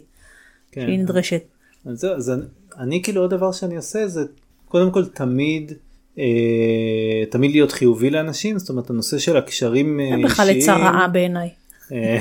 כן. 0.73 0.81
שהיא 0.81 0.99
נדרשת. 0.99 1.43
אז 1.87 2.05
אז 2.05 2.31
אני- 2.31 2.43
אני 2.79 3.03
כאילו 3.03 3.21
עוד 3.21 3.31
דבר 3.31 3.53
שאני 3.53 3.77
עושה 3.77 4.09
זה 4.09 4.25
קודם 4.69 4.91
כל 4.91 5.05
תמיד 5.07 5.73
אה, 6.19 6.25
תמיד 7.31 7.51
להיות 7.51 7.73
חיובי 7.73 8.11
לאנשים 8.11 8.59
זאת 8.59 8.69
אומרת 8.69 8.91
הנושא 8.91 9.19
של 9.19 9.37
הקשרים 9.37 10.01
אה, 10.01 10.05
אין 10.05 10.23
בכלל 10.23 10.51
עצה 10.57 10.77
רעה 10.77 11.09
בעיניי. 11.09 11.49
אה, 11.93 12.19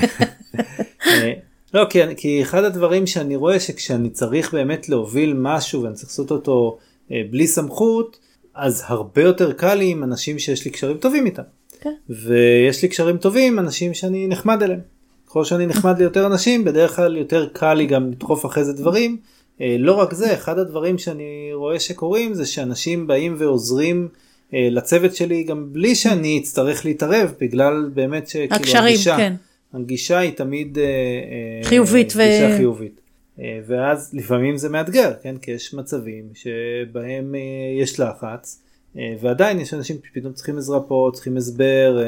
לא 1.74 1.86
כי, 1.90 1.98
כי 2.16 2.42
אחד 2.42 2.64
הדברים 2.64 3.06
שאני 3.06 3.36
רואה 3.36 3.60
שכשאני 3.60 4.10
צריך 4.10 4.54
באמת 4.54 4.88
להוביל 4.88 5.34
משהו 5.36 5.82
ואני 5.82 5.94
צריך 5.94 6.08
לעשות 6.08 6.30
אותו 6.30 6.78
בלי 7.10 7.46
סמכות 7.46 8.18
אז 8.54 8.84
הרבה 8.86 9.22
יותר 9.22 9.52
קל 9.52 9.74
לי 9.74 9.90
עם 9.90 10.04
אנשים 10.04 10.38
שיש 10.38 10.64
לי 10.64 10.70
קשרים 10.70 10.96
טובים 10.96 11.26
איתם 11.26 11.42
כן. 11.80 11.94
ויש 12.08 12.82
לי 12.82 12.88
קשרים 12.88 13.16
טובים 13.16 13.52
עם 13.52 13.58
אנשים 13.58 13.94
שאני 13.94 14.26
נחמד 14.26 14.62
אליהם. 14.62 14.80
ככל 15.26 15.44
שאני 15.44 15.66
נחמד 15.66 15.98
ליותר 15.98 16.26
אנשים 16.26 16.64
בדרך 16.64 16.96
כלל 16.96 17.16
יותר 17.16 17.48
קל 17.52 17.74
לי 17.74 17.86
גם 17.86 18.10
לדחוף 18.10 18.46
אחרי 18.46 18.64
זה 18.64 18.72
דברים. 18.72 19.16
אה, 19.60 19.76
לא 19.78 19.92
רק 19.92 20.14
זה 20.14 20.34
אחד 20.34 20.58
הדברים 20.58 20.98
שאני 20.98 21.50
רואה 21.52 21.80
שקורים 21.80 22.34
זה 22.34 22.46
שאנשים 22.46 23.06
באים 23.06 23.34
ועוזרים 23.38 24.08
אה, 24.54 24.68
לצוות 24.70 25.16
שלי 25.16 25.42
גם 25.42 25.72
בלי 25.72 25.94
שאני 25.94 26.38
אצטרך 26.42 26.84
להתערב 26.84 27.32
בגלל 27.40 27.90
באמת 27.94 28.28
שכאילו 28.28 28.54
הקשרים, 28.54 28.84
הגישה, 28.84 29.16
כן. 29.16 29.34
הגישה 29.74 30.18
היא 30.18 30.32
תמיד 30.32 30.78
אה, 30.78 30.84
אה, 30.84 31.68
חיובית 31.68 32.12
ו- 32.16 32.18
גישה 32.18 32.56
חיובית. 32.56 33.00
אה, 33.40 33.60
ואז 33.66 34.14
לפעמים 34.14 34.56
זה 34.56 34.68
מאתגר 34.68 35.12
כן 35.22 35.36
כי 35.36 35.50
יש 35.50 35.74
מצבים 35.74 36.28
שבהם 36.34 37.34
אה, 37.34 37.80
יש 37.82 38.00
לחץ 38.00 38.62
אה, 38.96 39.14
ועדיין 39.20 39.60
יש 39.60 39.74
אנשים 39.74 39.96
שפתאום 40.06 40.32
צריכים 40.32 40.58
עזרה 40.58 40.80
פה 40.80 41.10
צריכים 41.12 41.36
הסבר 41.36 41.98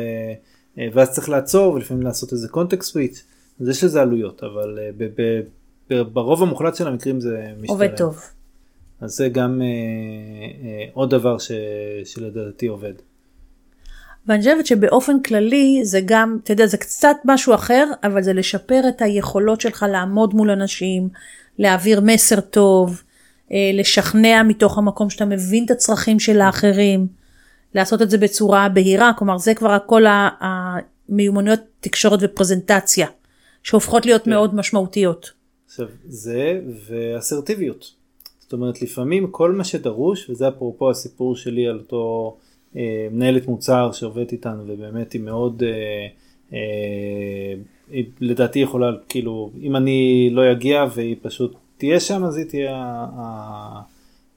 ואז 0.92 1.10
צריך 1.10 1.28
לעצור 1.28 1.74
ולפעמים 1.74 2.02
לעשות 2.02 2.32
איזה 2.32 2.48
קונטקסט 2.48 2.92
סוויץ' 2.92 3.24
אז 3.60 3.68
יש 3.68 3.84
לזה 3.84 4.02
עלויות 4.02 4.44
אבל 4.44 4.78
ברוב 5.88 6.42
המוחלט 6.42 6.76
של 6.76 6.86
המקרים 6.86 7.20
זה 7.20 7.46
משתלם. 7.56 7.68
עובד 7.68 7.96
טוב. 7.96 8.20
אז 9.00 9.10
זה 9.10 9.28
גם 9.28 9.62
עוד 10.92 11.10
דבר 11.10 11.36
שלדעתי 12.04 12.66
עובד. 12.66 12.92
ואני 14.30 14.40
חושבת 14.42 14.66
שבאופן 14.66 15.22
כללי 15.22 15.80
זה 15.84 16.00
גם, 16.04 16.38
אתה 16.44 16.52
יודע, 16.52 16.66
זה 16.66 16.76
קצת 16.76 17.16
משהו 17.24 17.54
אחר, 17.54 17.86
אבל 18.04 18.22
זה 18.22 18.32
לשפר 18.32 18.80
את 18.88 19.02
היכולות 19.02 19.60
שלך 19.60 19.86
לעמוד 19.90 20.34
מול 20.34 20.50
אנשים, 20.50 21.08
להעביר 21.58 22.00
מסר 22.00 22.40
טוב, 22.40 23.02
אה, 23.52 23.70
לשכנע 23.74 24.42
מתוך 24.42 24.78
המקום 24.78 25.10
שאתה 25.10 25.24
מבין 25.24 25.64
את 25.64 25.70
הצרכים 25.70 26.20
של 26.20 26.40
האחרים, 26.40 27.06
לעשות 27.74 28.02
את 28.02 28.10
זה 28.10 28.18
בצורה 28.18 28.68
בהירה, 28.68 29.12
כלומר 29.18 29.38
זה 29.38 29.54
כבר 29.54 29.70
הכל 29.70 30.06
ה- 30.06 30.28
המיומנויות 30.40 31.60
תקשורת 31.80 32.18
ופרזנטציה, 32.22 33.06
שהופכות 33.62 34.06
להיות 34.06 34.24
כן. 34.24 34.30
מאוד 34.30 34.54
משמעותיות. 34.54 35.32
עכשיו 35.66 35.86
זה 36.08 36.60
ואסרטיביות. 36.88 37.90
זאת 38.40 38.52
אומרת 38.52 38.82
לפעמים 38.82 39.30
כל 39.30 39.52
מה 39.52 39.64
שדרוש 39.64 40.30
וזה 40.30 40.48
אפרופו 40.48 40.90
הסיפור 40.90 41.36
שלי 41.36 41.66
על 41.66 41.78
אותו 41.78 42.36
מנהלת 43.10 43.48
מוצר 43.48 43.92
שעובדת 43.92 44.32
איתנו 44.32 44.62
ובאמת 44.66 45.12
היא 45.12 45.20
מאוד 45.20 45.62
אה, 45.62 46.06
אה, 46.52 47.54
היא 47.90 48.04
לדעתי 48.20 48.58
יכולה 48.58 48.90
כאילו 49.08 49.50
אם 49.62 49.76
אני 49.76 50.28
לא 50.32 50.52
אגיע 50.52 50.84
והיא 50.94 51.16
פשוט 51.22 51.54
תהיה 51.78 52.00
שם 52.00 52.24
אז 52.24 52.36
היא 52.36 52.44
תהיה 52.46 52.76
ה- 52.76 53.06
ה- 53.16 53.80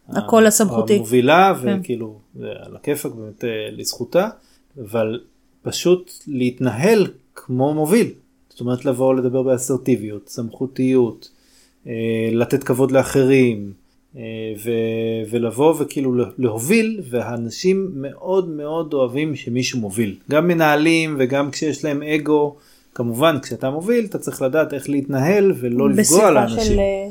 הקול 0.09 0.45
הסמכותי. 0.45 0.95
המובילה 0.95 1.53
כן. 1.63 1.79
וכאילו 1.81 2.19
על 2.41 2.75
הכיפאק 2.75 3.11
באמת 3.11 3.43
אה, 3.43 3.49
לזכותה 3.71 4.29
אבל 4.81 5.19
פשוט 5.61 6.11
להתנהל 6.27 7.07
כמו 7.35 7.73
מוביל 7.73 8.07
זאת 8.49 8.59
אומרת 8.61 8.85
לבוא 8.85 9.13
לדבר 9.15 9.41
באסרטיביות 9.43 10.29
סמכותיות 10.29 11.29
אה, 11.87 11.93
לתת 12.31 12.63
כבוד 12.63 12.91
לאחרים 12.91 13.73
אה, 13.77 13.82
ו- 14.63 14.69
ולבוא 15.29 15.73
וכאילו 15.79 16.15
לה- 16.15 16.25
להוביל 16.37 17.01
והאנשים 17.09 17.91
מאוד 17.95 18.49
מאוד 18.49 18.93
אוהבים 18.93 19.35
שמישהו 19.35 19.79
מוביל 19.79 20.15
גם 20.31 20.47
מנהלים 20.47 21.15
וגם 21.19 21.51
כשיש 21.51 21.85
להם 21.85 22.03
אגו 22.03 22.55
כמובן 22.95 23.37
כשאתה 23.41 23.69
מוביל 23.69 24.05
אתה 24.05 24.19
צריך 24.19 24.41
לדעת 24.41 24.73
איך 24.73 24.89
להתנהל 24.89 25.53
ולא 25.59 25.89
לפגוע 25.89 26.01
בשיחה 26.01 26.31
לאנשים. 26.31 26.59
של 26.59 26.79
אה, 26.79 27.09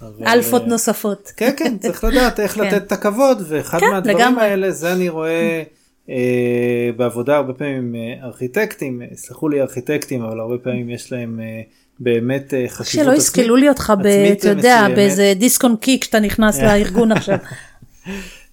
אבל, 0.00 0.26
אלפות 0.26 0.62
אה, 0.62 0.66
נוספות. 0.68 1.32
כן 1.36 1.50
כן 1.56 1.78
צריך 1.78 2.04
לדעת 2.04 2.40
איך 2.40 2.54
כן. 2.58 2.60
לתת 2.66 2.86
את 2.86 2.92
הכבוד 2.92 3.42
ואחד 3.48 3.78
כן, 3.80 3.86
מהדברים 3.90 4.16
לגמרי. 4.18 4.44
האלה 4.44 4.70
זה 4.70 4.92
אני 4.92 5.08
רואה 5.08 5.62
אה, 6.10 6.90
בעבודה 6.96 7.36
הרבה 7.36 7.52
פעמים 7.52 7.94
אה, 7.94 8.26
ארכיטקטים 8.26 9.02
סלחו 9.14 9.48
לי 9.48 9.60
ארכיטקטים 9.60 10.22
אבל 10.22 10.40
הרבה 10.40 10.58
פעמים 10.58 10.90
יש 10.90 11.12
להם 11.12 11.40
אה, 11.40 11.60
באמת 12.00 12.54
אה, 12.54 12.64
חשיבות 12.68 13.04
שלא 13.04 13.12
עצמית. 13.12 13.18
יסקלו 13.18 13.56
לי 13.56 13.68
אותך, 13.68 13.92
ב- 14.02 14.06
אתה 14.06 14.48
יודע. 14.48 14.86
באיזה 14.94 15.32
דיסק 15.36 15.64
און 15.64 15.76
קיק 15.76 16.02
כשאתה 16.02 16.20
נכנס 16.20 16.60
לארגון 16.62 17.12
עכשיו. 17.12 17.38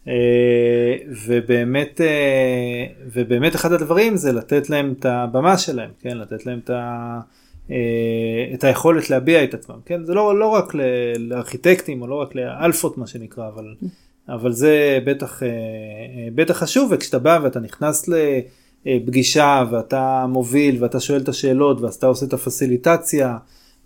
אה, 0.07 0.13
ובאמת 1.27 2.01
אה, 2.01 2.85
ובאמת 3.13 3.55
אחד 3.55 3.71
הדברים 3.71 4.17
זה 4.17 4.31
לתת 4.31 4.69
להם 4.69 4.93
את 4.99 5.05
הבמה 5.05 5.57
שלהם 5.57 5.89
כן 6.01 6.17
לתת 6.17 6.45
להם 6.45 6.59
את, 6.63 6.69
ה, 6.69 7.19
את 8.53 8.63
היכולת 8.63 9.09
להביע 9.09 9.43
את 9.43 9.53
עצמם 9.53 9.75
כן 9.85 10.03
זה 10.03 10.13
לא 10.13 10.39
לא 10.39 10.45
רק 10.47 10.75
ל- 10.75 10.81
לארכיטקטים 11.17 12.01
או 12.01 12.07
לא 12.07 12.15
רק 12.15 12.35
לאלפות 12.35 12.97
מה 12.97 13.07
שנקרא 13.07 13.47
אבל 13.47 13.65
אבל 14.29 14.51
זה 14.51 14.99
בטח 15.05 15.41
בטח 16.35 16.57
חשוב 16.57 16.91
וכשאתה 16.91 17.19
בא 17.19 17.39
ואתה 17.43 17.59
נכנס 17.59 18.09
לפגישה 18.85 19.63
ואתה 19.71 20.25
מוביל 20.29 20.83
ואתה 20.83 20.99
שואל 20.99 21.21
את 21.21 21.29
השאלות 21.29 21.81
ואז 21.81 21.95
אתה 21.95 22.07
עושה 22.07 22.25
את 22.25 22.33
הפסיליטציה 22.33 23.37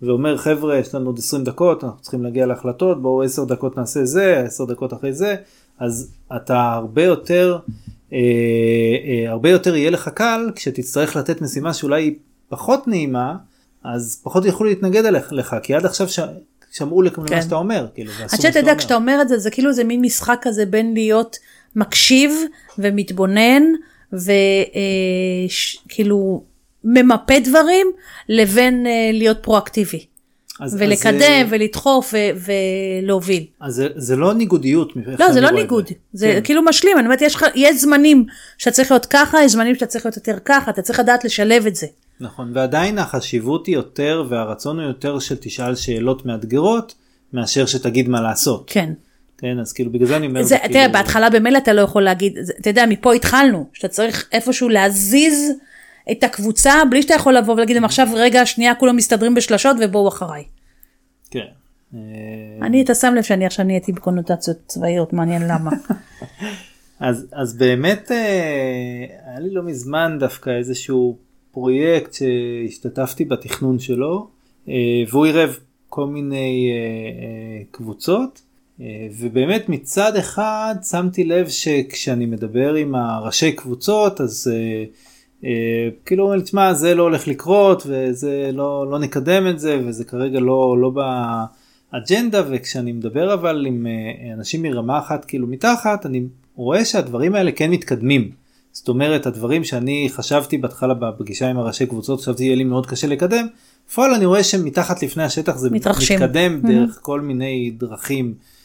ואומר 0.02 0.36
חבר'ה 0.36 0.78
יש 0.78 0.94
לנו 0.94 1.06
עוד 1.06 1.18
20 1.18 1.44
דקות 1.44 1.84
אנחנו 1.84 2.00
צריכים 2.00 2.22
להגיע 2.22 2.46
להחלטות 2.46 3.02
בואו 3.02 3.22
10 3.22 3.44
דקות 3.44 3.76
נעשה 3.76 4.04
זה 4.04 4.42
10 4.46 4.64
דקות 4.64 4.92
אחרי 4.92 5.12
זה 5.12 5.36
אז 5.78 6.10
אתה 6.36 6.72
הרבה 6.72 7.04
יותר 7.04 7.58
אה, 8.12 8.18
אה, 9.04 9.30
הרבה 9.30 9.50
יותר 9.50 9.76
יהיה 9.76 9.90
לך 9.90 10.08
קל 10.08 10.50
כשתצטרך 10.54 11.16
לתת 11.16 11.40
משימה 11.40 11.74
שאולי 11.74 12.02
היא 12.02 12.14
פחות 12.48 12.88
נעימה 12.88 13.36
אז 13.84 14.20
פחות 14.22 14.44
יוכלו 14.44 14.66
להתנגד 14.66 15.04
אליך 15.04 15.32
לך 15.32 15.56
כי 15.62 15.74
עד 15.74 15.86
עכשיו 15.86 16.08
ש... 16.08 16.20
שמעו 16.72 17.02
למה 17.02 17.26
כן. 17.26 17.42
שאתה 17.42 17.54
אומר 17.54 17.86
כאילו 17.94 18.12
עד 18.32 18.40
שאתה 18.40 18.58
יודע. 18.58 18.74
כשאתה 18.78 18.94
אומר 18.94 19.18
את 19.22 19.28
זה 19.28 19.38
זה 19.38 19.50
כאילו 19.50 19.72
זה 19.72 19.84
מין 19.84 20.00
משחק 20.00 20.38
כזה 20.42 20.66
בין 20.66 20.94
להיות 20.94 21.38
מקשיב 21.76 22.32
ומתבונן 22.78 23.62
וכאילו 25.86 26.42
ממפה 26.84 27.38
דברים 27.44 27.86
לבין 28.28 28.86
אה, 28.86 29.10
להיות 29.12 29.38
פרואקטיבי 29.42 30.04
אז- 30.60 30.74
אז 30.74 30.78
ולקדם 30.80 31.18
זה- 31.18 31.42
ולדחוף 31.50 32.14
ו- 32.14 32.50
ולהוביל. 33.02 33.44
אז 33.60 33.74
זה, 33.74 33.88
זה 33.96 34.16
לא 34.16 34.34
ניגודיות. 34.34 34.92
לא 35.18 35.32
זה 35.32 35.40
לא 35.40 35.50
ניגוד 35.50 35.86
זה 36.12 36.26
כן. 36.26 36.40
כאילו 36.44 36.62
משלים 36.62 36.98
אני 36.98 37.06
אומרת 37.06 37.22
יש 37.22 37.36
יש 37.54 37.80
זמנים 37.80 38.24
שאתה 38.58 38.70
צריך 38.76 38.90
להיות 38.90 39.06
ככה 39.06 39.38
יש 39.44 39.52
זמנים 39.52 39.74
שאתה 39.74 39.86
צריך 39.86 40.06
להיות 40.06 40.16
יותר 40.16 40.38
ככה 40.44 40.70
אתה 40.70 40.82
צריך 40.82 41.00
לדעת 41.00 41.24
לשלב 41.24 41.66
את 41.66 41.76
זה. 41.76 41.86
נכון 42.20 42.52
ועדיין 42.54 42.98
החשיבות 42.98 43.66
היא 43.66 43.74
יותר 43.74 44.24
והרצון 44.28 44.80
הוא 44.80 44.88
יותר 44.88 45.18
של 45.18 45.36
תשאל 45.40 45.74
שאלות 45.74 46.26
מאתגרות 46.26 46.94
מאשר 47.32 47.66
שתגיד 47.66 48.08
מה 48.08 48.20
לעשות. 48.20 48.64
כן. 48.66 48.92
כן 49.40 49.58
אז 49.58 49.72
כאילו 49.72 49.92
בגלל 49.92 50.06
זה 50.06 50.16
אני 50.16 50.26
אומר. 50.26 50.42
זה, 50.42 50.58
כאילו- 50.58 50.72
תראה, 50.72 50.88
בהתחלה 50.88 51.30
במילא 51.30 51.58
אתה 51.58 51.72
לא 51.72 51.80
יכול 51.80 52.02
להגיד, 52.02 52.38
אתה 52.60 52.70
יודע, 52.70 52.86
מפה 52.86 53.14
התחלנו, 53.14 53.66
שאתה 53.72 53.88
צריך 53.88 54.28
איפשהו 54.32 54.68
להזיז 54.68 55.52
את 56.12 56.24
הקבוצה, 56.24 56.72
בלי 56.90 57.02
שאתה 57.02 57.14
יכול 57.14 57.36
לבוא 57.36 57.54
ולהגיד 57.54 57.76
להם 57.76 57.84
עכשיו, 57.84 58.08
רגע, 58.14 58.46
שנייה, 58.46 58.74
כולם 58.74 58.96
מסתדרים 58.96 59.34
בשלשות 59.34 59.76
ובואו 59.80 60.08
אחריי. 60.08 60.44
כן. 61.30 61.44
אה, 61.94 61.98
אני, 62.62 62.82
אתה 62.82 62.94
שם 62.94 63.14
לב 63.14 63.22
שאני 63.22 63.46
עכשיו 63.46 63.64
נהייתי 63.64 63.92
בקונוטציות 63.92 64.56
צבאיות, 64.66 65.12
מעניין 65.12 65.42
למה. 65.42 65.70
אז 67.00 67.26
אז 67.32 67.56
באמת 67.56 68.10
אה, 68.12 69.06
היה 69.26 69.40
לי 69.40 69.50
לא 69.50 69.62
מזמן 69.62 70.16
דווקא 70.20 70.50
איזשהו 70.50 71.16
פרויקט 71.52 72.12
שהשתתפתי 72.14 73.24
בתכנון 73.24 73.78
שלו 73.78 74.28
אה, 74.68 74.74
והוא 75.10 75.26
עירב 75.26 75.58
כל 75.88 76.06
מיני 76.06 76.70
קבוצות 77.70 78.42
ובאמת 79.18 79.68
מצד 79.68 80.16
אחד 80.16 80.74
שמתי 80.90 81.24
לב 81.24 81.48
שכשאני 81.48 82.26
מדבר 82.26 82.74
עם 82.74 82.94
הראשי 82.94 83.52
קבוצות 83.52 84.20
אז 84.20 84.52
אה, 84.52 84.84
אה, 85.44 85.88
כאילו 86.06 86.22
אומרים 86.22 86.38
לי 86.38 86.44
תשמע 86.44 86.74
זה 86.74 86.94
לא 86.94 87.02
הולך 87.02 87.28
לקרות 87.28 87.82
וזה 87.86 88.50
לא 88.52 88.90
לא 88.90 88.98
נקדם 88.98 89.46
את 89.50 89.58
זה 89.58 89.80
וזה 89.86 90.04
כרגע 90.04 90.40
לא 90.40 90.76
לא 90.78 90.90
באג'נדה 90.90 92.42
וכשאני 92.50 92.92
מדבר 92.92 93.34
אבל 93.34 93.66
עם 93.66 93.86
אה, 93.86 94.32
אנשים 94.34 94.62
מרמה 94.62 94.98
אחת 94.98 95.24
כאילו 95.24 95.46
מתחת 95.46 96.06
אני 96.06 96.22
רואה 96.56 96.84
שהדברים 96.84 97.34
האלה 97.34 97.52
כן 97.52 97.70
מתקדמים. 97.70 98.30
זאת 98.72 98.88
אומרת 98.88 99.26
הדברים 99.26 99.64
שאני 99.64 100.08
חשבתי 100.10 100.58
בהתחלה 100.58 100.94
בפגישה 100.94 101.50
עם 101.50 101.58
הראשי 101.58 101.86
קבוצות 101.86 102.20
חשבתי 102.20 102.44
יהיה 102.44 102.56
לי 102.56 102.64
מאוד 102.64 102.86
קשה 102.86 103.06
לקדם. 103.06 103.46
בפועל 103.88 104.14
אני 104.14 104.26
רואה 104.26 104.44
שמתחת 104.44 105.02
לפני 105.02 105.22
השטח 105.22 105.56
זה 105.56 105.70
מתרחשים. 105.70 106.22
מתקדם 106.22 106.60
Mhm. 106.64 106.68
דרך 106.68 106.98
כל 107.02 107.20
מיני 107.20 107.70
דרכים 107.78 108.26
אה, 108.26 108.59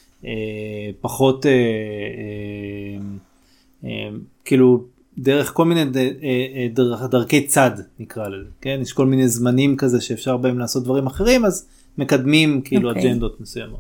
פחות 1.01 1.45
אה, 1.45 1.51
אה, 1.51 2.97
אה, 3.89 4.09
כאילו 4.45 4.83
דרך 5.17 5.53
כל 5.53 5.65
מיני 5.65 5.81
אה, 5.95 6.09
אה, 6.23 7.07
דרכי 7.07 7.47
צד 7.47 7.71
נקרא 7.99 8.27
לזה, 8.27 8.49
כן? 8.61 8.79
יש 8.81 8.93
כל 8.93 9.05
מיני 9.05 9.27
זמנים 9.27 9.77
כזה 9.77 10.01
שאפשר 10.01 10.37
בהם 10.37 10.59
לעשות 10.59 10.83
דברים 10.83 11.05
אחרים 11.05 11.45
אז 11.45 11.67
מקדמים 11.97 12.61
כאילו 12.61 12.91
okay. 12.91 12.95
אוקיי. 12.95 13.11
אג'נדות 13.11 13.41
מסוימות. 13.41 13.79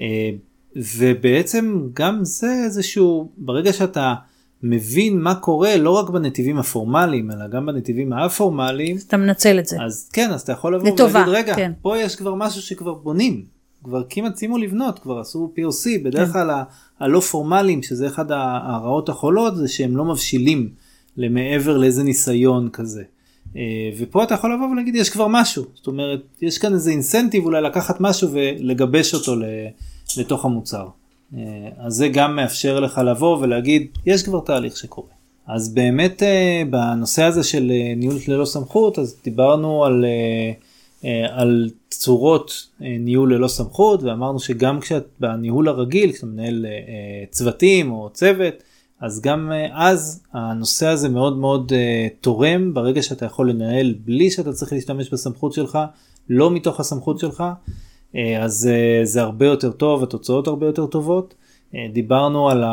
אה, 0.00 0.30
ובעצם 0.76 1.88
גם 1.94 2.24
זה 2.24 2.62
איזשהו 2.64 3.30
ברגע 3.36 3.72
שאתה 3.72 4.14
מבין 4.62 5.20
מה 5.20 5.34
קורה 5.34 5.76
לא 5.76 5.90
רק 5.90 6.10
בנתיבים 6.10 6.58
הפורמליים 6.58 7.30
אלא 7.30 7.48
גם 7.48 7.66
בנתיבים 7.66 8.12
האפורמליים 8.12 8.96
אתה 9.08 9.16
מנצל 9.16 9.58
את 9.58 9.66
זה. 9.66 9.76
אז 9.82 10.10
כן 10.12 10.30
אז 10.30 10.42
אתה 10.42 10.52
יכול 10.52 10.74
לבוא 10.74 10.88
לטובה, 10.88 11.24
ולהגיד 11.28 11.34
רגע 11.34 11.54
כן. 11.54 11.72
פה 11.82 11.98
יש 11.98 12.16
כבר 12.16 12.34
משהו 12.34 12.62
שכבר 12.62 12.94
בונים 12.94 13.44
כבר 13.84 14.02
כמעט 14.08 14.36
סיימו 14.36 14.58
לבנות 14.58 14.98
כבר 14.98 15.18
עשו 15.18 15.52
POC 15.56 16.04
בדרך 16.04 16.26
כן. 16.28 16.32
כלל 16.32 16.50
ה- 16.50 16.62
הלא 17.00 17.20
פורמליים 17.20 17.82
שזה 17.82 18.06
אחד 18.06 18.24
הרעות 18.30 19.08
החולות 19.08 19.56
זה 19.56 19.68
שהם 19.68 19.96
לא 19.96 20.04
מבשילים 20.04 20.68
למעבר 21.16 21.76
לאיזה 21.76 22.02
ניסיון 22.02 22.68
כזה. 22.72 23.02
אה, 23.56 23.60
ופה 23.98 24.24
אתה 24.24 24.34
יכול 24.34 24.54
לבוא 24.54 24.66
ולהגיד 24.66 24.94
יש 24.94 25.10
כבר 25.10 25.26
משהו 25.28 25.64
זאת 25.74 25.86
אומרת 25.86 26.20
יש 26.42 26.58
כאן 26.58 26.72
איזה 26.74 26.90
אינסנטיב 26.90 27.44
אולי 27.44 27.62
לקחת 27.62 28.00
משהו 28.00 28.28
ולגבש 28.32 29.14
אותו 29.14 29.34
לתוך 30.16 30.44
המוצר. 30.44 30.86
אה, 31.36 31.40
אז 31.78 31.94
זה 31.94 32.08
גם 32.08 32.36
מאפשר 32.36 32.80
לך 32.80 32.98
לבוא 32.98 33.38
ולהגיד 33.38 33.86
יש 34.06 34.22
כבר 34.22 34.40
תהליך 34.40 34.76
שקורה. 34.76 35.08
אז 35.46 35.74
באמת 35.74 36.22
אה, 36.22 36.62
בנושא 36.70 37.22
הזה 37.22 37.42
של 37.44 37.72
ניהול 37.96 38.16
ללא 38.28 38.44
סמכות 38.44 38.98
אז 38.98 39.16
דיברנו 39.24 39.84
על, 39.84 40.04
על 41.32 41.70
צורות 42.02 42.68
אה, 42.82 42.96
ניהול 43.00 43.34
ללא 43.34 43.48
סמכות 43.48 44.02
ואמרנו 44.02 44.40
שגם 44.40 44.80
כשאת 44.80 45.06
בניהול 45.20 45.68
הרגיל 45.68 46.12
כשאתה 46.12 46.26
מנהל 46.26 46.66
אה, 46.66 46.70
אה, 46.70 47.24
צוותים 47.30 47.92
או 47.92 48.10
צוות 48.12 48.54
אז 49.00 49.20
גם 49.20 49.52
אז 49.72 50.22
הנושא 50.32 50.86
הזה 50.86 51.08
מאוד 51.08 51.36
מאוד 51.36 51.72
תורם 52.20 52.74
ברגע 52.74 53.02
שאתה 53.02 53.26
יכול 53.26 53.50
לנהל 53.50 53.94
בלי 54.04 54.30
שאתה 54.30 54.52
צריך 54.52 54.72
להשתמש 54.72 55.10
בסמכות 55.12 55.52
שלך 55.52 55.78
לא 56.28 56.50
מתוך 56.50 56.80
הסמכות 56.80 57.18
שלך 57.18 57.44
אז 58.40 58.70
זה 59.02 59.22
הרבה 59.22 59.46
יותר 59.46 59.70
טוב 59.70 60.02
התוצאות 60.02 60.46
הרבה 60.46 60.66
יותר 60.66 60.86
טובות. 60.86 61.34
דיברנו 61.92 62.50
על 62.50 62.64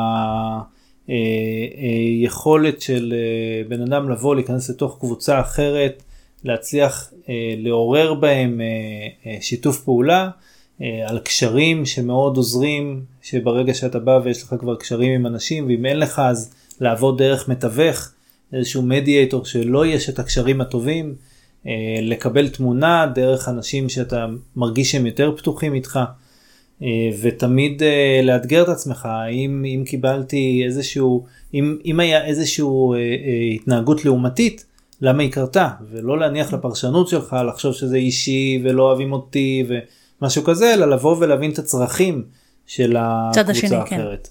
היכולת 1.07 2.81
של 2.81 3.13
אה, 3.13 3.67
בן 3.67 3.81
אדם 3.81 4.09
לבוא 4.09 4.35
להיכנס 4.35 4.69
לתוך 4.69 4.97
קבוצה 4.99 5.39
אחרת 5.39 6.03
להצליח 6.43 7.13
אה, 7.29 7.53
לעורר 7.57 8.13
בהם 8.13 8.61
אה, 8.61 8.65
אה, 9.31 9.37
שיתוף 9.41 9.83
פעולה 9.83 10.29
אה, 10.81 11.03
על 11.07 11.19
קשרים 11.19 11.85
שמאוד 11.85 12.37
עוזרים 12.37 13.03
שברגע 13.21 13.73
שאתה 13.73 13.99
בא 13.99 14.19
ויש 14.23 14.43
לך 14.43 14.55
כבר 14.59 14.75
קשרים 14.75 15.11
עם 15.11 15.25
אנשים 15.25 15.67
ואם 15.67 15.85
אין 15.85 15.99
לך 15.99 16.19
אז 16.19 16.53
לעבוד 16.81 17.17
דרך 17.17 17.49
מתווך 17.49 18.11
איזשהו 18.53 18.81
מדיאטור 18.81 19.45
שלא 19.45 19.85
יש 19.85 20.09
את 20.09 20.19
הקשרים 20.19 20.61
הטובים 20.61 21.15
אה, 21.67 21.71
לקבל 22.01 22.47
תמונה 22.49 23.11
דרך 23.15 23.49
אנשים 23.49 23.89
שאתה 23.89 24.25
מרגיש 24.55 24.91
שהם 24.91 25.05
יותר 25.05 25.33
פתוחים 25.37 25.73
איתך 25.73 25.99
אה, 26.83 27.09
ותמיד 27.21 27.83
אה, 27.83 28.21
לאתגר 28.23 28.63
את 28.63 28.69
עצמך 28.69 29.05
האם 29.05 29.65
אם 29.65 29.83
קיבלתי 29.85 30.61
איזשהו 30.65 31.25
אם, 31.53 31.77
אם 31.85 31.99
היה 31.99 32.25
איזשהו 32.25 32.93
אה, 32.93 32.99
אה, 32.99 33.53
התנהגות 33.55 34.05
לעומתית 34.05 34.65
למה 35.01 35.23
היא 35.23 35.31
קרתה 35.31 35.69
ולא 35.91 36.19
להניח 36.19 36.53
לפרשנות 36.53 37.07
שלך 37.07 37.35
לחשוב 37.47 37.73
שזה 37.73 37.97
אישי 37.97 38.61
ולא 38.63 38.83
אוהבים 38.83 39.13
אותי 39.13 39.67
ומשהו 40.21 40.43
כזה 40.43 40.73
אלא 40.73 40.89
לבוא 40.89 41.15
ולהבין 41.19 41.51
את 41.51 41.59
הצרכים 41.59 42.23
של 42.65 42.95
הקבוצה 42.99 43.51
השני, 43.51 43.75
האחרת. 43.75 44.29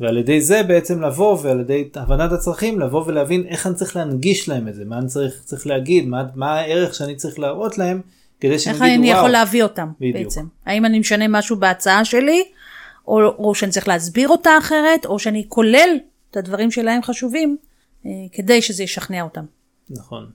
ועל 0.00 0.16
ידי 0.16 0.40
זה 0.40 0.62
בעצם 0.62 1.02
לבוא 1.02 1.38
ועל 1.42 1.60
ידי 1.60 1.88
הבנת 1.94 2.32
הצרכים 2.32 2.80
לבוא 2.80 3.04
ולהבין 3.06 3.46
איך 3.48 3.66
אני 3.66 3.74
צריך 3.74 3.96
להנגיש 3.96 4.48
להם 4.48 4.68
את 4.68 4.74
זה 4.74 4.84
מה 4.84 4.98
אני 4.98 5.06
צריך 5.06 5.42
צריך 5.44 5.66
להגיד 5.66 6.06
מה, 6.06 6.24
מה 6.34 6.54
הערך 6.54 6.94
שאני 6.94 7.16
צריך 7.16 7.38
להראות 7.38 7.78
להם 7.78 8.00
כדי 8.40 8.58
שהם 8.58 8.74
איך 8.74 8.82
יגידו 8.82 8.98
אני 8.98 9.10
יכול 9.10 9.20
וואו. 9.20 9.32
להביא 9.32 9.62
אותם 9.62 9.88
בדיוק. 10.00 10.16
בעצם? 10.16 10.44
האם 10.66 10.84
אני 10.84 10.98
משנה 10.98 11.24
משהו 11.28 11.56
בהצעה 11.56 12.04
שלי, 12.04 12.44
או, 13.08 13.20
או 13.28 13.54
שאני 13.54 13.72
צריך 13.72 13.88
להסביר 13.88 14.28
אותה 14.28 14.50
אחרת, 14.58 15.06
או 15.06 15.18
שאני 15.18 15.44
כולל 15.48 15.88
את 16.30 16.36
הדברים 16.36 16.70
שלהם 16.70 17.02
חשובים, 17.02 17.56
אה, 18.06 18.10
כדי 18.32 18.62
שזה 18.62 18.82
ישכנע 18.82 19.22
אותם. 19.22 19.44
נכון 19.90 20.30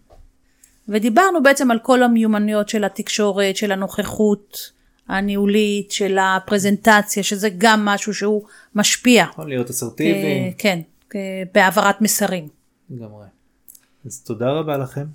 ודיברנו 0.87 1.43
בעצם 1.43 1.71
על 1.71 1.79
כל 1.79 2.03
המיומנויות 2.03 2.69
של 2.69 2.83
התקשורת, 2.83 3.55
של 3.55 3.71
הנוכחות 3.71 4.71
הניהולית, 5.07 5.91
של 5.91 6.17
הפרזנטציה, 6.21 7.23
שזה 7.23 7.49
גם 7.57 7.85
משהו 7.85 8.13
שהוא 8.13 8.43
משפיע. 8.75 9.25
יכול 9.31 9.49
להיות 9.49 9.65
אה, 9.67 9.71
אסרטיבי 9.71 10.53
כן, 10.57 10.79
אה, 11.15 11.43
בהעברת 11.53 12.01
מסרים. 12.01 12.47
לגמרי. 12.89 13.25
אז 14.05 14.21
תודה 14.21 14.51
רבה 14.51 14.77
לכם 14.77 15.05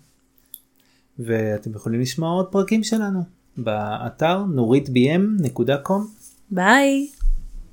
ואתם 1.19 1.71
יכולים 1.75 2.01
לשמוע 2.01 2.31
עוד 2.31 2.47
פרקים 2.47 2.85
שלנו 2.85 3.23
באתר 3.57 4.45
נוריתbm.com 4.55 6.01
ביי. 6.51 7.09